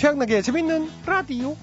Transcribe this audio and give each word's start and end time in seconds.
최양락의 0.00 0.42
재밌는 0.42 0.90
라디오. 1.04 1.54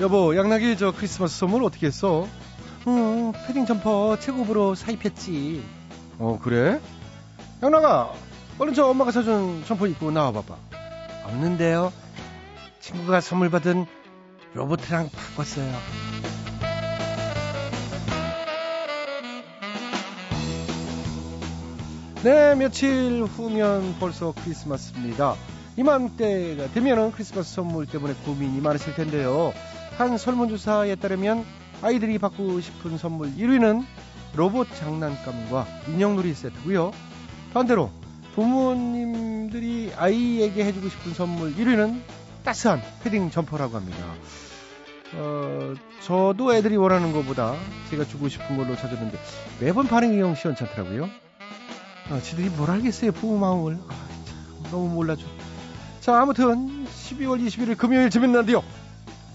여보, 0.00 0.36
양락이 0.36 0.76
저 0.76 0.90
크리스마스 0.90 1.38
선물 1.38 1.62
어떻게 1.62 1.86
했어? 1.86 2.26
응, 2.88 3.30
패딩 3.46 3.64
점퍼 3.64 4.18
최고급으로 4.18 4.74
사 4.74 4.88
입혔지. 4.88 5.62
어, 6.18 6.36
그래? 6.42 6.80
양락아, 7.62 8.12
얼른 8.58 8.74
저 8.74 8.86
엄마가 8.86 9.12
사준 9.12 9.62
점퍼 9.64 9.86
입고 9.86 10.10
나와봐봐. 10.10 10.56
없는데요. 11.26 11.92
친구가 12.80 13.20
선물 13.20 13.50
받은 13.50 13.86
로봇이랑 14.54 15.10
바꿨어요. 15.10 15.72
네, 22.24 22.56
며칠 22.56 23.22
후면 23.22 23.94
벌써 24.00 24.34
크리스마스입니다. 24.42 25.36
이맘때가 25.76 26.72
되면은 26.72 27.12
크리스마스 27.12 27.54
선물 27.54 27.86
때문에 27.86 28.12
고민이 28.24 28.60
많으실 28.60 28.96
텐데요. 28.96 29.52
한 29.98 30.18
설문조사에 30.18 30.96
따르면 30.96 31.44
아이들이 31.80 32.18
받고 32.18 32.60
싶은 32.60 32.98
선물 32.98 33.28
1위는 33.36 33.84
로봇 34.34 34.66
장난감과 34.74 35.66
인형놀이 35.86 36.34
세트고요. 36.34 36.90
반대로 37.54 37.92
부모님들이 38.34 39.92
아이에게 39.96 40.64
해주고 40.64 40.88
싶은 40.88 41.14
선물 41.14 41.54
1위는 41.54 42.00
따스한 42.42 42.82
패딩 43.04 43.30
점퍼라고 43.30 43.76
합니다. 43.76 43.98
어, 45.14 45.72
저도 46.02 46.52
애들이 46.52 46.76
원하는 46.76 47.12
것보다 47.12 47.54
제가 47.90 48.04
주고 48.04 48.28
싶은 48.28 48.56
걸로 48.56 48.74
찾았는데 48.74 49.16
매번 49.60 49.86
반응이 49.86 50.18
영 50.18 50.34
시원찮더라고요. 50.34 51.27
아, 52.10 52.20
지들이 52.20 52.48
뭘 52.48 52.70
알겠어요, 52.70 53.12
부모 53.12 53.36
마음을. 53.38 53.78
아, 53.88 54.08
참, 54.24 54.70
너무 54.70 54.88
몰라줘. 54.88 55.26
자, 56.00 56.20
아무튼 56.22 56.86
12월 56.86 57.44
21일 57.46 57.76
금요일 57.76 58.08
재밌는 58.08 58.40
라디오. 58.40 58.62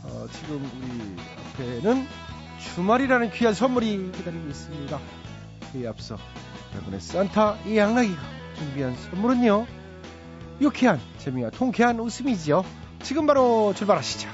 어, 0.04 0.28
지금 0.32 0.70
우리 0.82 1.22
앞에는 1.82 2.08
주말이라는 2.60 3.32
귀한 3.32 3.54
선물이 3.54 4.12
기다리고 4.16 4.48
있습니다. 4.48 5.00
그에 5.72 5.88
앞서 5.88 6.18
여러분의 6.74 7.00
산타 7.00 7.58
이 7.68 7.78
양락이가 7.78 8.22
준비한 8.58 8.96
선물은요. 8.96 9.68
유쾌한 10.62 11.00
재미와 11.20 11.52
통쾌한 11.52 12.00
웃음이지요. 12.00 12.66
지금 13.04 13.28
바로 13.28 13.74
출발하시죠. 13.76 14.30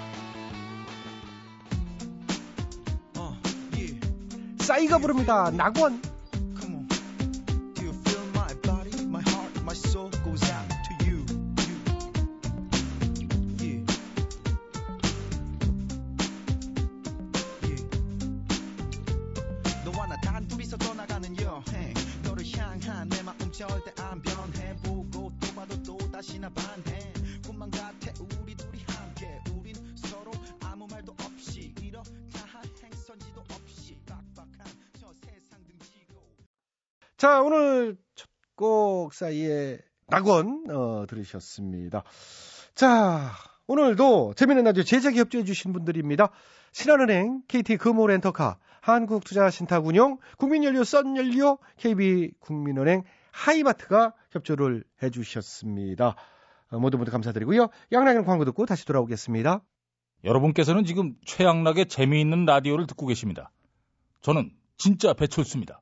싸이가 4.60 5.00
부릅니다. 5.00 5.50
낙원. 5.52 6.09
사이에 39.14 39.80
낙원 40.08 40.66
어, 40.70 41.06
들으셨습니다. 41.08 42.04
자, 42.76 43.32
오늘도 43.68 44.34
재밌는 44.36 44.64
라디오 44.64 44.84
제작 44.84 45.16
협조해 45.16 45.44
주신 45.44 45.74
분들입니다. 45.74 46.30
신한은행, 46.72 47.44
KT 47.48 47.78
금호렌터카, 47.78 48.58
한국투자신탁운용, 48.82 50.18
국민연료, 50.38 50.84
썬연료, 50.84 51.60
KB국민은행, 51.78 53.04
하이마트가 53.32 54.14
협조를 54.32 54.84
해 55.04 55.10
주셨습니다. 55.10 56.16
어, 56.72 56.80
모두 56.80 56.98
모두 56.98 57.12
감사드리고요. 57.12 57.70
양락의 57.92 58.26
광고 58.26 58.46
듣고 58.46 58.66
다시 58.66 58.86
돌아오겠습니다. 58.86 59.62
여러분께서는 60.24 60.86
지금 60.86 61.16
최양락의 61.26 61.88
재미있는 61.88 62.46
라디오를 62.46 62.88
듣고 62.88 63.06
계십니다. 63.08 63.52
저는 64.22 64.52
진짜 64.78 65.14
배철수입니다. 65.14 65.82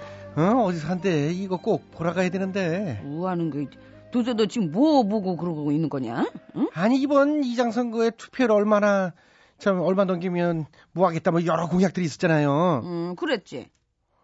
어? 0.35 0.63
어디서 0.63 0.87
한대? 0.87 1.31
이거 1.31 1.57
꼭 1.57 1.91
보러 1.91 2.13
가야 2.13 2.29
되는데. 2.29 3.01
뭐 3.03 3.29
하는 3.29 3.49
거 3.49 3.69
도대체 4.11 4.33
너 4.33 4.45
지금 4.45 4.71
뭐 4.71 5.03
보고 5.03 5.35
그러고 5.35 5.71
있는 5.71 5.89
거냐? 5.89 6.25
응? 6.55 6.69
아니, 6.73 6.99
이번 7.01 7.43
이장 7.43 7.71
선거에 7.71 8.11
투표를 8.11 8.55
얼마나, 8.55 9.13
참, 9.57 9.79
얼마 9.81 10.05
넘기면 10.05 10.65
뭐 10.93 11.07
하겠다, 11.07 11.31
뭐 11.31 11.45
여러 11.45 11.67
공약들이 11.67 12.05
있었잖아요. 12.05 12.81
응, 12.83 13.15
그랬지. 13.15 13.69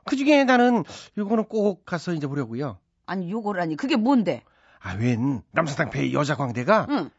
그 0.05 0.15
중에 0.15 0.43
나는 0.45 0.83
요거는 1.17 1.45
꼭 1.45 1.85
가서 1.85 2.13
이제 2.13 2.27
보려고요. 2.27 2.79
아니 3.05 3.29
요거라니 3.29 3.75
그게 3.75 3.95
뭔데? 3.97 4.43
아, 4.79 4.93
웬 4.95 5.41
남사당패 5.51 6.13
여자 6.13 6.35
광대가 6.35 6.87
응. 6.89 7.09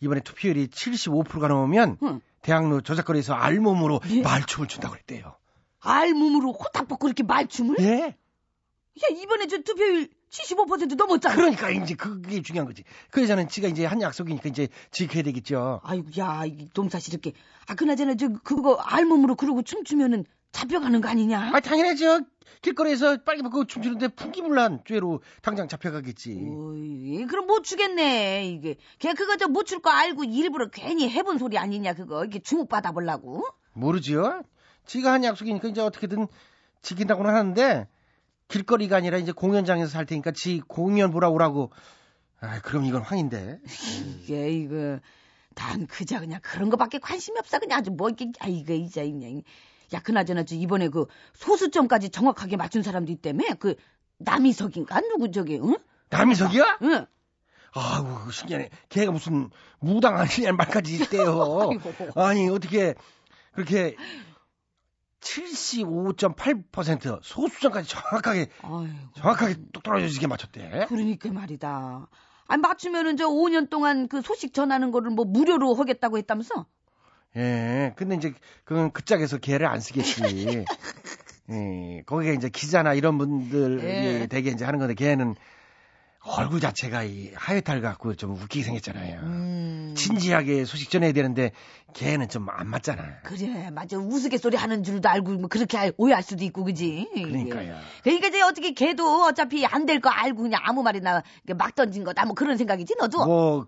이번에 0.00 0.20
투표율이 0.20 0.68
75%가 0.68 1.46
넘으면 1.48 1.98
응. 2.02 2.20
대학로 2.40 2.80
저작거리에서 2.80 3.34
알몸으로 3.34 4.00
예? 4.10 4.22
말춤을 4.22 4.66
춘다고 4.66 4.92
그랬대요. 4.92 5.36
알몸으로 5.80 6.52
호딱 6.52 6.88
벗고 6.88 7.06
이렇게 7.06 7.22
말춤을? 7.22 7.76
예? 7.80 8.16
야 9.02 9.08
이번에 9.16 9.46
저 9.46 9.58
투표율 9.62 10.08
75% 10.30 10.96
넘었잖아. 10.96 11.34
그러니까 11.34 11.70
이제 11.70 11.94
그게 11.94 12.42
중요한 12.42 12.66
거지. 12.66 12.84
그래서는 13.10 13.48
지가 13.48 13.68
이제 13.68 13.84
한 13.86 14.00
약속이니까 14.02 14.48
이제 14.48 14.68
지켜야 14.90 15.22
되겠죠. 15.22 15.80
아이고 15.82 16.08
야이 16.16 16.68
놈사실 16.74 17.14
이렇게 17.14 17.32
아 17.66 17.74
그나저나 17.74 18.14
저 18.16 18.28
그거 18.44 18.74
알몸으로 18.76 19.34
그러고 19.36 19.62
춤추면은 19.62 20.24
잡혀가는 20.52 21.00
거 21.00 21.08
아니냐? 21.08 21.50
아 21.54 21.60
당연하죠. 21.60 22.20
길거리에서 22.60 23.16
빨리 23.24 23.40
벗고 23.42 23.64
춤추는데 23.64 24.08
풍기물난 24.08 24.82
죄로 24.86 25.22
당장 25.40 25.68
잡혀가겠지. 25.68 26.32
어이, 26.50 27.24
그럼 27.26 27.46
못 27.46 27.62
추겠네 27.64 28.46
이게. 28.48 28.76
걔 28.98 29.14
그거 29.14 29.36
저 29.38 29.48
못 29.48 29.64
출 29.66 29.80
거 29.80 29.88
알고 29.90 30.24
일부러 30.24 30.68
괜히 30.68 31.08
해본 31.08 31.38
소리 31.38 31.56
아니냐 31.56 31.94
그거 31.94 32.24
이게 32.26 32.40
주목 32.40 32.68
받아 32.68 32.92
보려고? 32.92 33.42
모르지요. 33.72 34.42
지가 34.84 35.12
한 35.12 35.24
약속이니까 35.24 35.68
이제 35.68 35.80
어떻게든 35.80 36.26
지킨다고는 36.82 37.30
하는데 37.34 37.88
길거리가 38.52 38.96
아니라 38.96 39.16
이제 39.16 39.32
공연장에서 39.32 39.90
살 39.90 40.04
테니까 40.04 40.32
지 40.32 40.60
공연 40.68 41.10
보러 41.10 41.30
오라고. 41.30 41.70
아 42.40 42.60
그럼 42.60 42.84
이건 42.84 43.02
황인데. 43.02 43.60
이게 44.20 44.50
이거 44.50 44.98
난 45.54 45.86
그저 45.86 46.20
그냥 46.20 46.40
그런 46.42 46.68
거밖에 46.68 46.98
관심이 46.98 47.38
없어 47.38 47.58
그냥 47.58 47.78
아주 47.78 47.90
뭐 47.90 48.10
이게 48.10 48.30
아이고 48.40 48.74
이제 48.74 49.02
그냥 49.02 49.42
야 49.94 50.00
그나저나 50.00 50.44
저 50.44 50.54
이번에 50.54 50.88
그 50.88 51.06
소수점까지 51.34 52.10
정확하게 52.10 52.56
맞춘 52.56 52.82
사람도 52.82 53.10
있다며 53.12 53.44
그 53.58 53.76
남이석인가 54.18 55.00
누구 55.00 55.30
저기 55.30 55.58
응? 55.62 55.76
남이석이야? 56.10 56.78
응. 56.82 57.06
아우 57.74 58.30
신기하네. 58.30 58.68
걔가 58.90 59.12
무슨 59.12 59.48
무당 59.80 60.18
아니냐는 60.18 60.56
말까지 60.56 60.94
있대요. 60.96 61.70
아니 62.16 62.48
어떻게 62.50 62.94
그렇게 63.54 63.96
75.8% 65.22 67.20
소수점까지 67.22 67.88
정확하게 67.88 68.48
아이고. 68.62 68.88
정확하게 69.14 69.54
똑 69.72 69.82
떨어지게 69.82 70.26
맞췄대. 70.26 70.86
그러니까 70.88 71.32
말이다. 71.32 72.08
아니 72.48 72.60
맞추면은 72.60 73.16
저 73.16 73.28
5년 73.28 73.70
동안 73.70 74.08
그 74.08 74.20
소식 74.20 74.52
전하는 74.52 74.90
거를 74.90 75.10
뭐 75.10 75.24
무료로 75.24 75.74
하겠다고 75.74 76.18
했다면서? 76.18 76.66
예. 77.36 77.94
근데 77.96 78.16
이제 78.16 78.34
그건 78.64 78.92
그 78.92 79.04
짝에서 79.04 79.38
걔를 79.38 79.66
안 79.66 79.80
쓰겠지. 79.80 80.64
예. 81.50 82.02
거기가 82.04 82.32
이제 82.34 82.48
기자나 82.48 82.94
이런 82.94 83.16
분들이 83.16 83.82
예. 83.82 84.26
되게 84.26 84.50
이제 84.50 84.64
하는 84.64 84.78
건데 84.78 84.94
걔는 84.94 85.34
얼굴 86.24 86.60
자체가 86.60 87.02
이 87.02 87.32
하회탈 87.34 87.80
같고 87.80 88.14
좀 88.14 88.32
웃기게 88.32 88.62
생겼잖아요. 88.64 89.20
음. 89.22 89.94
진지하게 89.96 90.64
소식 90.64 90.88
전해야 90.90 91.12
되는데 91.12 91.50
걔는 91.94 92.28
좀 92.28 92.46
안 92.48 92.68
맞잖아. 92.68 93.20
그래, 93.24 93.70
맞아. 93.70 93.98
우스갯소리 93.98 94.56
하는 94.56 94.82
줄도 94.84 95.08
알고 95.08 95.32
뭐 95.32 95.48
그렇게 95.48 95.76
알- 95.78 95.92
오해할 95.96 96.22
수도 96.22 96.44
있고, 96.44 96.62
그지? 96.64 97.08
그러니까요. 97.14 97.76
그러니까 98.04 98.28
이제 98.28 98.40
어떻게 98.42 98.72
걔도 98.72 99.24
어차피 99.24 99.66
안 99.66 99.84
될 99.86 100.00
거 100.00 100.10
알고 100.10 100.42
그냥 100.42 100.60
아무 100.64 100.82
말이나 100.82 101.22
막 101.56 101.74
던진 101.74 102.04
거다. 102.04 102.24
뭐 102.24 102.34
그런 102.34 102.56
생각이지, 102.56 102.94
너도? 102.98 103.24
뭐 103.26 103.66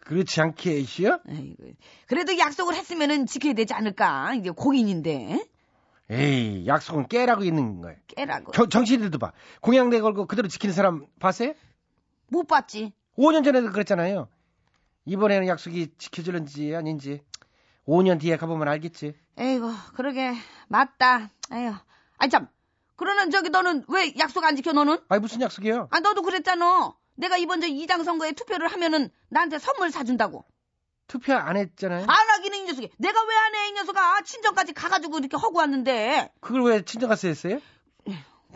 그렇지 0.00 0.40
않겠시요? 0.40 1.20
아이고. 1.28 1.64
그래도 2.06 2.38
약속을 2.38 2.74
했으면은 2.74 3.26
지켜야 3.26 3.54
되지 3.54 3.72
않을까? 3.74 4.34
이게 4.34 4.50
공인인데. 4.50 5.44
에이 6.10 6.66
약속은 6.66 7.08
깨라고 7.08 7.42
있는 7.42 7.80
거예요. 7.80 7.96
깨라고. 8.06 8.52
겨- 8.52 8.68
정치인들도 8.68 9.18
봐. 9.18 9.32
공약내 9.62 10.00
걸고 10.00 10.26
그대로 10.26 10.46
지키는 10.46 10.74
사람 10.74 11.06
봤어요? 11.18 11.54
못 12.28 12.46
봤지. 12.46 12.92
5년 13.18 13.44
전에도 13.44 13.70
그랬잖아요. 13.72 14.28
이번에는 15.06 15.46
약속이 15.46 15.94
지켜질는지 15.98 16.74
아닌지 16.74 17.22
5년 17.86 18.20
뒤에 18.20 18.36
가보면 18.36 18.66
알겠지. 18.68 19.14
에이고, 19.38 19.70
그러게. 19.94 20.32
맞다. 20.68 21.30
에휴. 21.52 21.72
아이, 22.18 22.28
참. 22.28 22.48
그러는 22.96 23.30
저기 23.30 23.50
너는 23.50 23.84
왜 23.88 24.12
약속 24.18 24.42
안 24.44 24.56
지켜, 24.56 24.72
너는? 24.72 24.98
아니 25.08 25.20
무슨 25.20 25.40
약속이요? 25.40 25.88
아, 25.90 26.00
너도 26.00 26.22
그랬잖아. 26.22 26.94
내가 27.14 27.36
이번 27.36 27.60
저 27.60 27.66
이장 27.66 28.02
선거에 28.04 28.32
투표를 28.32 28.68
하면은 28.68 29.10
나한테 29.28 29.58
선물 29.58 29.90
사준다고. 29.90 30.44
투표 31.06 31.34
안 31.34 31.56
했잖아요. 31.56 32.02
안 32.08 32.30
하기는 32.30 32.58
이 32.58 32.62
녀석이. 32.64 32.90
내가 32.98 33.22
왜 33.22 33.36
안 33.36 33.54
해, 33.54 33.68
이 33.68 33.72
녀석아. 33.72 34.22
친정까지 34.22 34.72
가가지고 34.72 35.18
이렇게 35.18 35.36
허구 35.36 35.58
왔는데. 35.58 36.32
그걸 36.40 36.62
왜 36.64 36.82
친정 36.84 37.08
가서 37.08 37.28
했어요? 37.28 37.60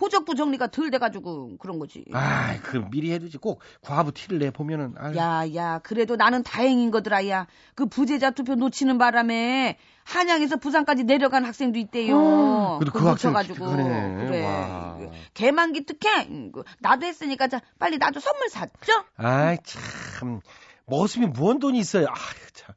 호적부 0.01 0.35
정리가 0.35 0.69
덜 0.69 0.91
돼가지고 0.91 1.59
그런 1.59 1.79
거지. 1.79 2.05
아, 2.13 2.59
그 2.63 2.79
미리 2.91 3.13
해두지. 3.13 3.39
꼭 3.39 3.61
과부 3.83 4.13
티를 4.13 4.39
내 4.39 4.51
보면은. 4.51 4.95
아유. 4.97 5.17
야, 5.17 5.45
야, 5.55 5.79
그래도 5.81 6.17
나는 6.17 6.43
다행인 6.43 6.91
거더라, 6.91 7.29
야. 7.29 7.47
그 7.75 7.87
부재자 7.87 8.31
투표 8.31 8.55
놓치는 8.55 8.99
바람에 8.99 9.79
한양에서 10.05 10.57
부산까지 10.57 11.05
내려간 11.05 11.45
학생도 11.45 11.79
있대요. 11.79 12.17
음, 12.17 12.79
그래도 12.79 12.99
그 12.99 13.07
학생. 13.07 13.35
기특하네. 13.35 14.27
그래. 14.27 14.45
와. 14.45 14.99
개만 15.35 15.73
기특해. 15.73 16.27
음, 16.29 16.53
그 16.53 16.65
나도 16.81 17.07
했으니까 17.07 17.49
자, 17.49 17.61
빨리 17.79 17.99
나도 17.99 18.21
선물 18.21 18.49
샀죠? 18.49 19.05
아이 19.17 19.59
참 19.65 20.41
머슴이 20.87 21.27
무언 21.27 21.59
돈이 21.59 21.79
있어요. 21.79 22.07
아유 22.07 22.51
참. 22.55 22.75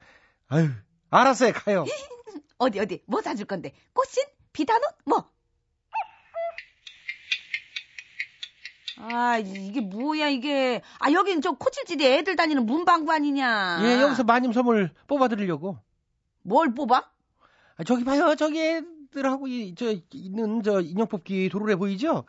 아유 0.49 0.69
알았어요 1.09 1.53
가요. 1.53 1.85
어디, 2.57 2.79
어디, 2.79 3.01
뭐 3.07 3.21
사줄 3.21 3.45
건데? 3.45 3.73
꽃신? 3.93 4.23
비단옷? 4.53 4.83
뭐? 5.05 5.25
아, 8.97 9.37
이게 9.37 9.81
뭐야, 9.81 10.29
이게. 10.29 10.81
아, 10.99 11.11
여긴 11.11 11.41
저 11.41 11.51
코칠지대 11.53 12.17
애들 12.19 12.35
다니는 12.35 12.65
문방구 12.65 13.11
아니냐. 13.11 13.79
예 13.83 14.01
여기서 14.01 14.23
마님 14.23 14.53
선물 14.53 14.91
뽑아드리려고. 15.07 15.77
뭘 16.43 16.73
뽑아? 16.73 17.09
아, 17.77 17.83
저기 17.85 18.03
봐요 18.03 18.35
저기 18.35 18.61
애들하고 18.61 19.47
이, 19.47 19.73
저 19.75 19.93
있는 20.11 20.61
저 20.61 20.81
인형 20.81 21.07
뽑기 21.07 21.49
도로래 21.49 21.75
보이죠? 21.75 22.25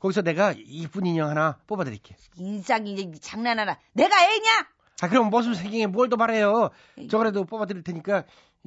거기서 0.00 0.22
내가 0.22 0.54
이쁜 0.56 1.06
인형 1.06 1.28
하나 1.28 1.58
뽑아드릴게. 1.66 2.16
인상이 2.36 2.92
이제 2.94 3.10
장난하나. 3.20 3.78
내가 3.92 4.24
애냐? 4.24 4.68
아 5.02 5.08
그럼 5.08 5.30
머슴 5.30 5.54
생경에 5.54 5.86
뭘더 5.86 6.16
바래요? 6.16 6.70
저거라도 7.10 7.44
뽑아드릴 7.44 7.82
테니까 7.84 8.24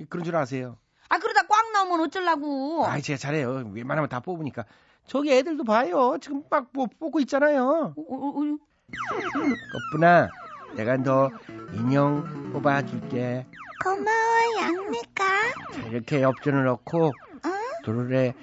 그런 0.10 0.24
줄 0.24 0.36
아세요. 0.36 0.78
아, 1.10 1.18
그러다 1.20 1.46
꽉 1.48 1.72
나오면 1.72 2.00
어쩌려고. 2.02 2.86
아이 2.86 3.02
제가 3.02 3.18
잘해요. 3.18 3.70
웬만하면 3.72 4.10
다 4.10 4.20
뽑으니까. 4.20 4.66
저기 5.08 5.32
애들도 5.34 5.64
봐요. 5.64 6.18
지금 6.22 6.44
막 6.50 6.68
뭐, 6.74 6.88
뽑고 7.00 7.20
있잖아요. 7.22 7.94
어, 7.98 8.02
어, 8.02 8.30
어, 8.30 8.58
거쁘나 9.92 10.30
내가 10.76 10.98
너 10.98 11.30
인형 11.74 12.52
뽑아줄게. 12.54 13.46
고마워, 13.84 14.62
양미가. 14.62 15.24
자, 15.74 15.82
이렇게 15.90 16.22
엽전을 16.22 16.64
넣고 16.66 17.12
도로에 17.84 18.34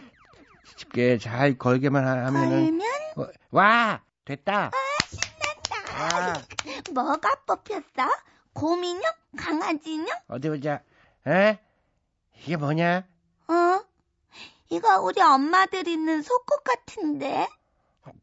집게 0.76 1.18
잘 1.18 1.56
걸게만 1.56 2.06
하- 2.06 2.26
하면은 2.26 2.50
걸면 2.78 2.80
어, 3.16 3.26
와 3.50 4.02
됐다. 4.24 4.70
와 5.98 6.34
뭐가 6.94 7.28
뽑혔어? 7.46 8.08
곰인형? 8.52 9.02
강아지인형? 9.36 10.08
어디 10.28 10.48
보자. 10.50 10.82
에? 11.26 11.58
이게 12.42 12.56
뭐냐? 12.56 13.04
어? 13.48 13.80
이거 14.70 15.00
우리 15.00 15.20
엄마들 15.20 15.88
있는 15.88 16.22
속옷 16.22 16.62
같은데? 16.62 17.48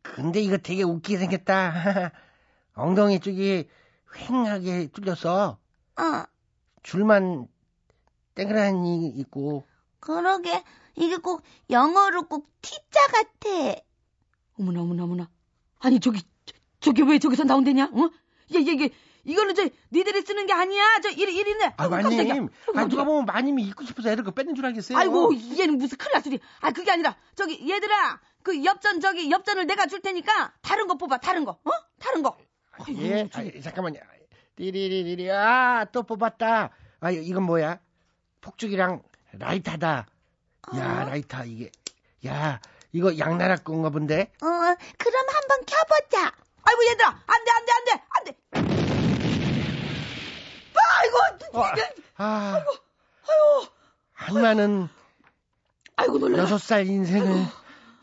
근데 0.01 0.41
이거 0.41 0.57
되게 0.57 0.83
웃기게 0.83 1.17
생겼다. 1.19 2.13
엉덩이 2.73 3.19
쪽이 3.19 3.67
휑하게 4.13 4.93
뚫렸어. 4.93 5.57
어, 5.97 6.23
줄만 6.83 7.47
땡그라니 8.35 9.09
있고. 9.17 9.65
그러게. 9.99 10.63
이게 10.95 11.17
꼭 11.17 11.43
영어로 11.69 12.27
꼭 12.27 12.47
T자 12.61 13.07
같아. 13.07 13.81
어머나, 14.57 14.81
어머나, 14.81 15.03
어머나. 15.03 15.29
아니, 15.79 15.99
저기, 15.99 16.21
저, 16.45 16.55
저게 16.79 17.03
왜 17.03 17.19
저기서 17.19 17.43
나온대냐? 17.43 17.85
어? 17.93 18.09
얘, 18.55 18.59
얘, 18.65 18.81
얘, 18.81 18.89
이거는 19.27 19.55
저, 19.55 19.67
니들이 19.91 20.21
쓰는 20.21 20.45
게 20.45 20.53
아니야. 20.53 20.99
저, 21.03 21.09
이리, 21.09 21.35
이리네. 21.35 21.73
아 21.75 21.89
마님, 21.89 22.47
아 22.75 22.85
누가 22.85 23.03
보면 23.03 23.25
마님이 23.25 23.63
입고 23.63 23.83
싶어서 23.83 24.09
애들 24.09 24.23
거 24.23 24.31
뺏는 24.31 24.55
줄 24.55 24.65
알겠어요. 24.65 24.97
아이고, 24.97 25.33
얘는 25.35 25.77
무슨 25.77 25.97
큰일 25.97 26.13
날 26.13 26.21
소리. 26.23 26.39
아, 26.61 26.71
그게 26.71 26.91
아니라, 26.91 27.17
저기, 27.35 27.69
얘들아, 27.69 28.21
그 28.41 28.63
엽전, 28.63 29.01
저기, 29.01 29.29
엽전을 29.29 29.67
내가 29.67 29.85
줄 29.85 30.01
테니까, 30.01 30.53
다른 30.61 30.87
거 30.87 30.95
뽑아, 30.95 31.17
다른 31.17 31.43
거, 31.43 31.51
어? 31.51 31.71
다른 31.99 32.23
거. 32.23 32.37
아이고, 32.71 33.01
예, 33.01 33.29
저기. 33.29 33.51
아, 33.57 33.61
잠깐만요. 33.61 33.99
띠리리리리, 34.55 35.29
아, 35.29 35.85
또 35.91 36.03
뽑았다. 36.03 36.69
아, 37.01 37.11
이건 37.11 37.43
뭐야? 37.43 37.79
폭죽이랑 38.39 39.03
라이터다. 39.33 40.05
야, 40.77 41.03
라이터, 41.03 41.43
이게. 41.43 41.69
야, 42.25 42.61
이거 42.93 43.17
양나라 43.17 43.57
건가 43.57 43.89
본데? 43.89 44.31
어, 44.41 44.47
그럼 44.47 45.25
한번 45.27 45.65
켜보자. 45.65 46.31
아이고, 46.63 46.85
얘들아, 46.91 47.09
안 47.09 47.43
돼, 47.43 47.51
안 47.51 47.65
돼, 47.65 47.71
안 47.73 47.83
돼, 47.83 48.05
안 48.09 48.23
돼. 48.71 48.76
아이고, 50.99 51.17
어, 51.59 51.67
이게, 51.73 51.95
아, 52.17 52.53
아이고, 52.55 52.71
한마는 54.13 54.89
아이고, 55.95 56.17
놀라. 56.19 56.39
여섯 56.39 56.57
살 56.59 56.85
인생을 56.87 57.45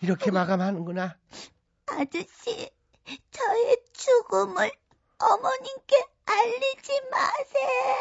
이렇게 0.00 0.30
마감하는구나. 0.30 1.16
아저씨, 1.86 2.70
저의 3.30 3.78
죽음을 3.92 4.70
어머님께 5.18 6.06
알리지 6.26 7.00
마세요. 7.10 7.94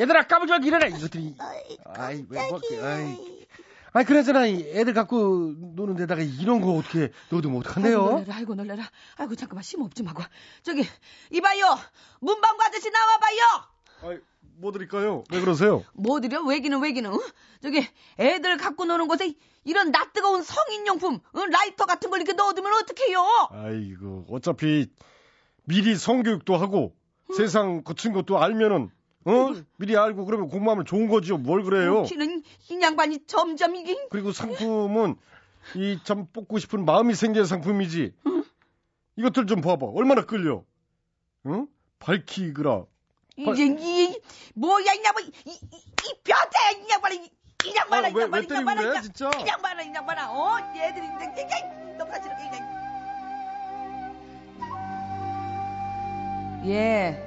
얘들아, 0.00 0.26
까부적 0.26 0.64
일어나! 0.66 0.86
이것들이. 0.86 1.36
아이, 1.38 1.78
아이, 1.96 2.26
왜, 2.28 2.48
뭐, 2.48 2.58
깜짝이야. 2.60 2.86
아이. 2.86 3.46
아니, 3.92 4.60
이 4.60 4.70
애들 4.76 4.92
갖고 4.92 5.52
노는 5.56 5.94
데다가 5.94 6.20
이런 6.22 6.60
거 6.60 6.72
어떻게 6.72 7.12
넣어두면 7.30 7.58
아이고, 7.58 7.60
어떡한데요? 7.60 7.98
놀래라, 8.02 8.36
아이고, 8.36 8.54
놀래라. 8.56 8.90
아이고, 9.16 9.36
잠깐만, 9.36 9.62
심호흡 9.62 9.94
좀 9.94 10.08
하고. 10.08 10.24
저기, 10.64 10.84
이봐요. 11.30 11.78
문방구 12.18 12.62
아저씨 12.64 12.90
나와봐요. 12.90 13.73
아이, 14.04 14.18
뭐 14.58 14.70
드릴까요? 14.72 15.24
왜 15.32 15.40
그러세요? 15.40 15.82
뭐 15.94 16.20
드려? 16.20 16.42
왜기는 16.42 16.80
왜기는. 16.80 17.12
어? 17.12 17.18
저기, 17.62 17.86
애들 18.18 18.56
갖고 18.58 18.84
노는 18.84 19.08
곳에 19.08 19.34
이런 19.64 19.90
낯뜨거운 19.90 20.42
성인용품, 20.42 21.14
어? 21.32 21.46
라이터 21.46 21.86
같은 21.86 22.10
걸 22.10 22.20
이렇게 22.20 22.34
넣어두면 22.34 22.72
어떡해요? 22.82 23.20
아이고 23.50 24.26
어차피 24.30 24.86
미리 25.64 25.96
성교육도 25.96 26.56
하고 26.56 26.94
세상 27.36 27.82
거친 27.82 28.12
것도 28.12 28.38
알면은 28.38 28.90
어 29.26 29.54
미리 29.78 29.96
알고 29.96 30.26
그러면 30.26 30.48
공부하면 30.50 30.84
좋은 30.84 31.08
거지요 31.08 31.38
뭘 31.38 31.62
그래요 31.62 32.02
키는 32.02 32.42
이 32.70 32.80
양반이 32.82 33.20
점점 33.26 33.74
이게. 33.74 33.96
그리고 34.10 34.32
상품은 34.32 35.16
이 35.76 35.98
참 36.04 36.26
뽑고 36.30 36.58
싶은 36.58 36.84
마음이 36.84 37.14
생겨야 37.14 37.44
상품이지 37.46 38.12
이것들 39.16 39.46
좀 39.46 39.62
봐봐 39.62 39.86
얼마나 39.86 40.26
끌려 40.26 40.62
응 41.46 41.66
밝히그라 42.00 42.84
이게, 43.36 43.66
이, 43.66 44.20
뭐야, 44.54 44.92
이 44.92 45.04
양반, 45.04 45.24
이, 45.24 45.32
이, 45.46 45.50
이 45.50 46.14
변태, 46.22 46.84
이 46.86 46.90
양반아, 46.90 47.14
이, 47.14 47.30
이 47.66 47.74
양반아, 47.76 48.06
아, 48.06 48.10
이 48.10 48.14
왜- 48.14 48.22
양반아, 48.22 48.40
왜이 48.48 48.48
양반아, 48.58 48.94
양- 48.94 49.02
진짜? 49.02 49.30
이 49.38 49.46
양반아, 49.46 49.82
이 49.82 49.92
양반아, 49.94 50.30
어? 50.32 50.58
얘들이, 50.76 51.06
이제, 51.06 51.32
이제, 51.32 51.56
이렇게, 51.96 52.48
이제. 52.48 52.60
예. 56.66 57.22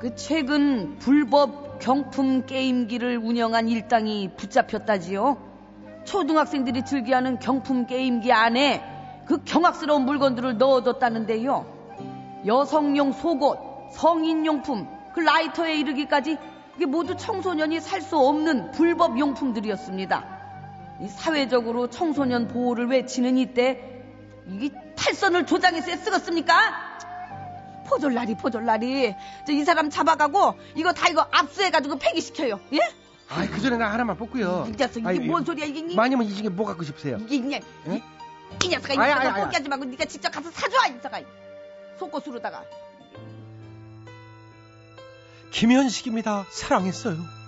그 0.00 0.14
최근 0.16 0.98
불법 0.98 1.78
경품 1.78 2.44
게임기를 2.46 3.18
운영한 3.18 3.68
일당이 3.68 4.30
붙잡혔다지요. 4.36 5.50
초등학생들이 6.04 6.84
즐겨하는 6.84 7.38
경품 7.38 7.86
게임기 7.86 8.32
안에 8.32 8.82
그 9.26 9.44
경악스러운 9.44 10.04
물건들을 10.04 10.58
넣어뒀다는데요. 10.58 12.42
여성용 12.44 13.12
속옷, 13.12 13.58
성인용품, 13.92 14.88
그 15.14 15.20
라이터에 15.20 15.76
이르기까지 15.76 16.36
이게 16.76 16.86
모두 16.86 17.16
청소년이 17.16 17.80
살 17.80 18.00
수 18.02 18.16
없는 18.18 18.70
불법 18.72 19.18
용품들이었습니다. 19.18 20.40
이 21.00 21.08
사회적으로 21.08 21.88
청소년 21.90 22.48
보호를 22.48 22.86
외치는 22.88 23.36
이때 23.38 24.02
이게 24.46 24.70
탈선을 24.96 25.46
조장해서 25.46 25.96
쓰겠습니까? 25.96 26.54
포졸라리 27.88 28.36
포졸라리 28.36 29.14
저 29.46 29.52
이 29.52 29.64
사람 29.64 29.90
잡아가고 29.90 30.54
이거 30.76 30.92
다 30.92 31.08
이거 31.10 31.26
압수해가지고 31.30 31.98
폐기시켜요 31.98 32.58
예? 32.74 32.78
아이 33.28 33.48
그 33.48 33.60
전에 33.60 33.76
나 33.76 33.92
하나만 33.92 34.16
뽑고요. 34.16 34.66
이 34.68 34.72
녀석 34.72 34.98
이게 35.00 35.08
아이, 35.08 35.18
뭔 35.18 35.44
소리야 35.44 35.66
이게 35.66 35.80
이- 35.80 35.94
많이면 35.94 36.26
이 36.26 36.34
중에 36.34 36.48
뭐 36.48 36.64
갖고 36.66 36.82
싶으세요? 36.84 37.18
이게 37.26 37.40
그냥 37.40 37.60
예? 37.88 37.96
이, 37.96 38.02
이 38.64 38.68
녀석아 38.68 38.94
이 38.94 38.96
녀석아. 38.96 39.34
포기하지 39.44 39.68
말고 39.68 39.84
네가 39.86 40.04
직접 40.06 40.30
가서 40.30 40.50
사줘 40.50 40.76
이 40.88 40.92
녀석아 40.94 41.20
속옷으로다가 41.98 42.62
김현식입니다. 45.52 46.46
사랑했어요. 46.50 47.41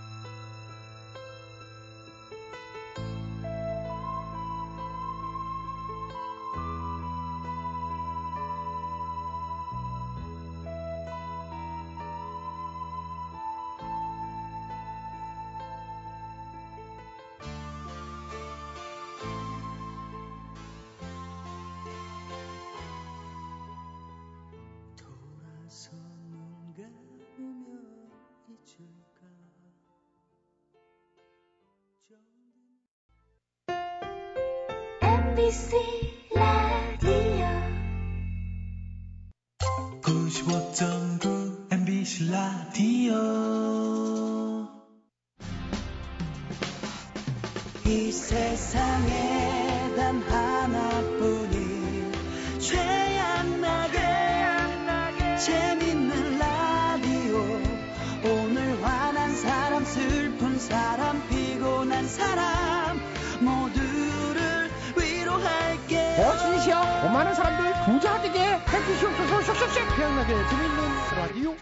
고마는 67.35 67.37
사람들 67.37 67.85
부자 67.85 68.23
되게 68.23 68.39
해주시옵소서. 68.41 69.43
쏙쏙쏙 69.43 69.97
태양나게 69.97 70.35
재밌는 70.49 70.79
라디오. 71.17 71.57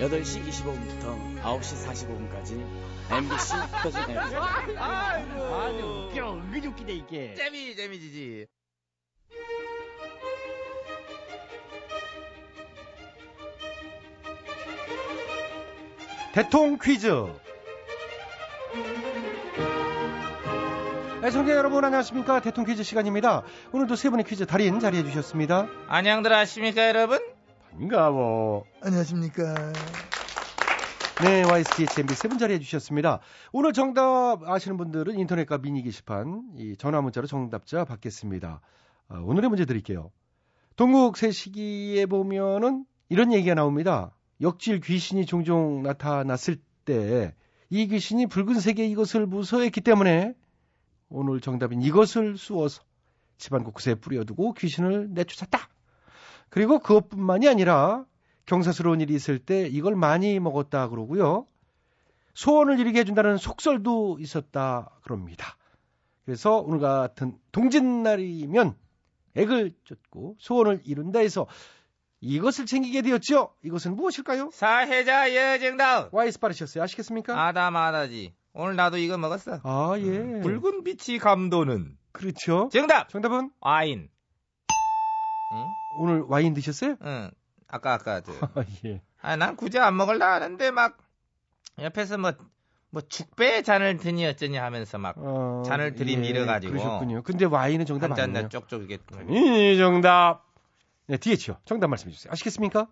8시 0.00 0.48
25분부터 0.48 1.42
9시 1.42 1.86
45분까지 1.86 2.64
MBC 3.10 3.54
터진 3.82 4.00
앱. 4.10 4.16
아주 4.78 6.08
웃겨. 6.10 6.34
은근히 6.34 6.66
웃기네 6.68 6.92
이게. 6.92 7.34
재미 7.34 7.76
재미지지. 7.76 8.46
대통 16.32 16.78
퀴즈 16.78 17.08
애청자 21.22 21.52
여러분 21.52 21.84
안녕하십니까 21.84 22.40
대통 22.40 22.64
퀴즈 22.64 22.82
시간입니다 22.82 23.42
오늘도 23.72 23.96
세 23.96 24.08
분의 24.10 24.24
퀴즈 24.24 24.46
달인 24.46 24.78
자리해 24.80 25.02
주셨습니다 25.04 25.66
안녕들 25.88 26.32
하십니까 26.32 26.88
여러분? 26.88 27.18
반가워 27.72 28.64
안녕하십니까. 28.82 29.72
네, 31.22 31.42
YSTHMB 31.42 32.14
세 32.14 32.28
분 32.28 32.38
자리해 32.38 32.60
주셨습니다. 32.60 33.18
오늘 33.52 33.72
정답 33.72 34.38
아시는 34.48 34.76
분들은 34.76 35.18
인터넷과 35.18 35.58
미니 35.58 35.82
게시판, 35.82 36.42
이 36.56 36.76
전화 36.76 37.00
문자로 37.00 37.26
정답자 37.26 37.84
받겠습니다. 37.84 38.60
아, 39.08 39.18
오늘의 39.24 39.48
문제 39.48 39.64
드릴게요. 39.64 40.12
동국 40.76 41.16
세시기에 41.16 42.06
보면은 42.06 42.84
이런 43.08 43.32
얘기가 43.32 43.54
나옵니다. 43.54 44.12
역질 44.40 44.80
귀신이 44.80 45.26
종종 45.26 45.82
나타났을 45.82 46.56
때 46.84 47.34
이 47.70 47.86
귀신이 47.86 48.26
붉은 48.26 48.60
색의 48.60 48.90
이것을 48.92 49.26
무서워했기 49.26 49.82
때문에 49.82 50.32
오늘 51.08 51.40
정답인 51.40 51.82
이것을 51.82 52.36
쑤어서 52.36 52.82
집안 53.38 53.64
곳곳에 53.64 53.94
뿌려두고 53.94 54.54
귀신을 54.54 55.10
내쫓았다. 55.10 55.68
그리고 56.48 56.78
그것뿐만이 56.78 57.48
아니라 57.48 58.04
경사스러운 58.46 59.00
일이 59.00 59.14
있을 59.14 59.38
때 59.38 59.66
이걸 59.66 59.94
많이 59.94 60.40
먹었다 60.40 60.88
그러고요. 60.88 61.46
소원을 62.34 62.78
이루게 62.78 63.00
해준다는 63.00 63.36
속설도 63.36 64.18
있었다 64.20 64.90
그럽니다. 65.02 65.56
그래서 66.24 66.58
오늘 66.58 66.78
같은 66.78 67.38
동짓날이면 67.52 68.76
액을 69.34 69.72
쫓고 69.84 70.36
소원을 70.38 70.82
이룬다 70.84 71.20
해서 71.20 71.46
이것을 72.20 72.66
챙기게 72.66 73.02
되었죠. 73.02 73.54
이것은 73.64 73.96
무엇일까요? 73.96 74.50
사회자 74.52 75.34
여정다운 75.34 76.08
와이스 76.12 76.40
빠르셨어요. 76.40 76.82
아시겠습니까? 76.82 77.46
아다마다지. 77.46 78.34
오늘 78.52 78.76
나도 78.76 78.96
이거 78.98 79.18
먹었어. 79.18 79.60
아, 79.62 79.94
예. 79.98 80.40
붉은 80.40 80.84
빛이 80.84 81.18
감도는 81.18 81.96
그렇죠. 82.12 82.68
정답 82.72 83.08
정답은 83.08 83.50
와인. 83.60 84.10
응? 85.52 85.74
오늘 85.90 86.22
와인 86.22 86.54
드셨어요? 86.54 86.96
응. 87.02 87.30
아까 87.68 87.94
아까 87.94 88.20
저. 88.20 88.32
아, 88.54 88.64
예. 88.84 89.02
아, 89.20 89.36
난 89.36 89.56
굳이 89.56 89.78
안 89.78 89.96
먹을라 89.96 90.34
하는데 90.34 90.70
막 90.70 90.98
옆에서 91.78 92.18
뭐, 92.18 92.32
뭐 92.90 93.02
죽배 93.02 93.62
잔을 93.62 93.98
드니 93.98 94.26
어쩌니 94.26 94.56
하면서 94.56 94.98
막 94.98 95.14
어, 95.18 95.62
잔을 95.64 95.94
들이밀어가지고. 95.94 96.72
그러셨군요. 96.72 97.22
근데 97.22 97.44
와인은 97.44 97.86
정답 97.86 98.10
한잔 98.10 98.30
아니에요. 98.30 98.42
내 98.44 98.48
쪽쪽 98.48 98.82
이게 98.82 98.98
이 99.28 99.76
정답. 99.78 100.46
네, 101.06 101.16
뒤에죠. 101.16 101.58
정답 101.64 101.88
말씀해 101.88 102.12
주세요. 102.12 102.32
아시겠습니까? 102.32 102.86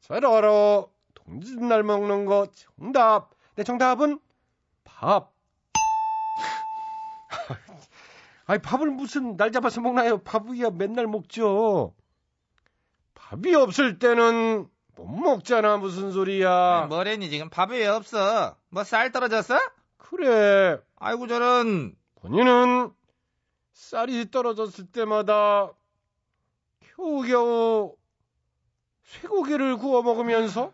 서로 0.00 0.92
동짓날 1.14 1.82
먹는 1.82 2.26
거 2.26 2.46
정답. 2.54 3.30
네, 3.56 3.64
정답은 3.64 4.20
밥. 4.86 5.32
아니, 8.46 8.62
밥을 8.62 8.90
무슨 8.90 9.36
날 9.36 9.50
잡아서 9.52 9.80
먹나요? 9.80 10.18
밥이야 10.18 10.70
맨날 10.70 11.06
먹죠. 11.06 11.94
밥이 13.14 13.54
없을 13.54 13.98
때는 13.98 14.68
못 14.94 15.06
먹잖아. 15.06 15.76
무슨 15.78 16.12
소리야. 16.12 16.86
뭐래니 16.88 17.28
지금 17.28 17.50
밥이 17.50 17.72
왜 17.76 17.86
없어? 17.86 18.56
뭐 18.70 18.84
쌀 18.84 19.10
떨어졌어? 19.12 19.58
그래. 19.98 20.78
아이고 20.96 21.26
저런 21.26 21.94
본인은 22.16 22.92
쌀이 23.72 24.30
떨어졌을 24.30 24.86
때마다 24.86 25.72
겨우겨우 26.80 27.96
쇠고기를 29.02 29.76
구워 29.76 30.02
먹으면서 30.02 30.72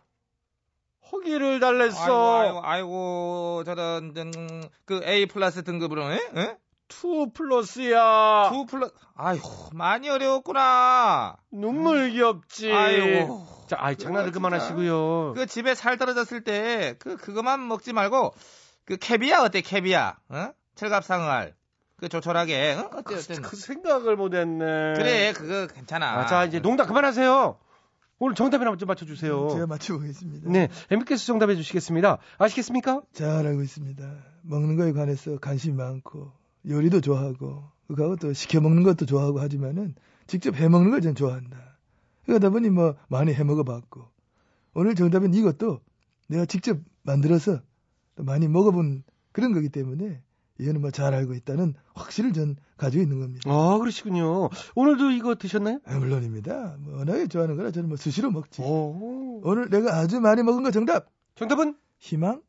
허기를 1.12 1.60
달랬어. 1.60 2.40
아이고, 2.40 2.60
아이고, 2.60 2.60
아이고, 2.64 3.62
저런, 3.64 4.14
음, 4.16 4.68
그 4.84 5.02
A 5.04 5.26
플러스 5.26 5.62
등급으로, 5.62 6.10
에? 6.10 6.16
에? 6.36 6.56
투 6.88 7.30
플러스야. 7.32 8.50
투 8.50 8.66
플러스, 8.66 8.92
아이고, 9.14 9.48
많이 9.72 10.08
어려웠구나. 10.08 11.36
눈물겹지. 11.50 12.72
아이고. 12.72 13.46
자, 13.66 13.76
아이, 13.78 13.96
장난을 13.96 14.32
그만하시고요. 14.32 15.34
그 15.34 15.46
집에 15.46 15.74
쌀 15.74 15.96
떨어졌을 15.96 16.44
때, 16.44 16.96
그, 16.98 17.16
그거만 17.16 17.66
먹지 17.68 17.92
말고, 17.92 18.34
그 18.84 18.96
캐비아 18.96 19.42
어때, 19.42 19.60
캐비아? 19.60 20.16
어? 20.30 20.50
철갑상알. 20.74 21.54
그 21.96 22.08
조촐하게, 22.08 22.72
어? 22.74 22.90
어때, 22.94 23.14
어때? 23.14 23.34
그 23.42 23.54
생각을 23.54 24.16
못 24.16 24.34
했네. 24.34 24.94
그래, 24.96 25.32
그거 25.32 25.72
괜찮아. 25.72 26.18
아, 26.18 26.26
자, 26.26 26.44
이제 26.44 26.60
농담 26.60 26.88
그만하세요. 26.88 27.58
오늘 28.24 28.36
정답이나 28.36 28.76
좀 28.76 28.86
맞춰주세요. 28.86 29.48
제가 29.50 29.66
맞춰보겠습니다. 29.66 30.48
네, 30.48 30.68
엠비께서 30.90 31.26
정답해 31.26 31.56
주시겠습니다. 31.56 32.18
아시겠습니까? 32.38 33.02
잘 33.12 33.44
알고 33.44 33.62
있습니다. 33.62 34.16
먹는 34.42 34.76
거에 34.76 34.92
관해서 34.92 35.38
관심이 35.40 35.74
많고 35.74 36.30
요리도 36.68 37.00
좋아하고 37.00 37.64
그거하고 37.88 38.14
또 38.14 38.32
시켜 38.32 38.60
먹는 38.60 38.84
것도 38.84 39.06
좋아하고 39.06 39.40
하지만은 39.40 39.96
직접 40.28 40.54
해 40.54 40.68
먹는 40.68 40.92
걸전 40.92 41.16
좋아한다. 41.16 41.80
그러다 42.24 42.50
보니 42.50 42.70
뭐 42.70 42.94
많이 43.08 43.34
해 43.34 43.42
먹어봤고 43.42 44.04
오늘 44.74 44.94
정답은 44.94 45.34
이것도 45.34 45.80
내가 46.28 46.44
직접 46.46 46.78
만들어서 47.02 47.60
또 48.14 48.22
많이 48.22 48.46
먹어본 48.46 49.02
그런 49.32 49.52
거기 49.52 49.68
때문에 49.68 50.22
이거는 50.62 50.80
뭐 50.80 50.90
잘 50.90 51.14
알고 51.14 51.34
있다는 51.34 51.74
확신을 51.94 52.32
전 52.32 52.56
가지고 52.76 53.02
있는 53.02 53.20
겁니다. 53.20 53.50
아, 53.50 53.78
그러시군요. 53.78 54.48
오늘도 54.74 55.10
이거 55.12 55.34
드셨나요? 55.34 55.80
아, 55.84 55.98
물론입니다. 55.98 56.76
뭐 56.80 56.98
워낙에 56.98 57.26
좋아하는 57.26 57.56
거라 57.56 57.70
저는 57.70 57.88
뭐 57.88 57.96
수시로 57.96 58.30
먹지. 58.30 58.62
오. 58.62 59.40
오늘 59.44 59.68
내가 59.70 59.96
아주 59.98 60.20
많이 60.20 60.42
먹은 60.42 60.62
거 60.62 60.70
정답. 60.70 61.06
정답은 61.34 61.76
희망? 61.98 62.42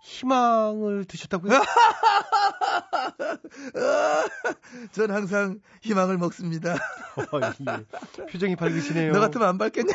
희망을 0.00 1.04
드셨다고요? 1.06 1.52
전 4.92 5.10
항상 5.10 5.60
희망을 5.82 6.18
먹습니다. 6.18 6.74
어, 6.74 7.40
예. 7.42 8.26
표정이 8.26 8.56
밝으시네요. 8.56 9.12
너 9.12 9.20
같으면 9.20 9.48
안 9.48 9.58
밝겠냐? 9.58 9.92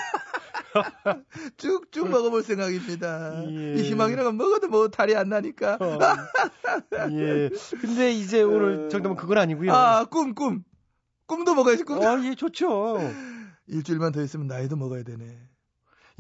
쭉쭉 1.58 2.10
먹어볼 2.10 2.44
생각입니다. 2.44 3.44
예. 3.46 3.76
이 3.76 3.84
희망이라는 3.84 4.24
건 4.24 4.38
먹어도 4.38 4.68
뭐 4.68 4.90
탈이 4.90 5.16
안 5.16 5.30
나니까. 5.30 5.78
어, 5.80 6.00
예. 7.12 7.50
근데 7.82 8.12
이제 8.12 8.42
오늘 8.42 8.90
정답은 8.90 9.16
그건 9.16 9.38
아니고요. 9.38 9.72
아, 9.74 10.06
꿈, 10.06 10.36
꿈. 10.36 10.64
꿈도 11.26 11.54
먹어야지, 11.56 11.84
꿈. 11.84 12.00
어, 12.00 12.24
예, 12.24 12.36
좋죠. 12.36 12.98
일주일만 13.68 14.12
더 14.12 14.22
있으면 14.22 14.48
나이도 14.48 14.76
먹어야 14.76 15.04
되네. 15.04 15.38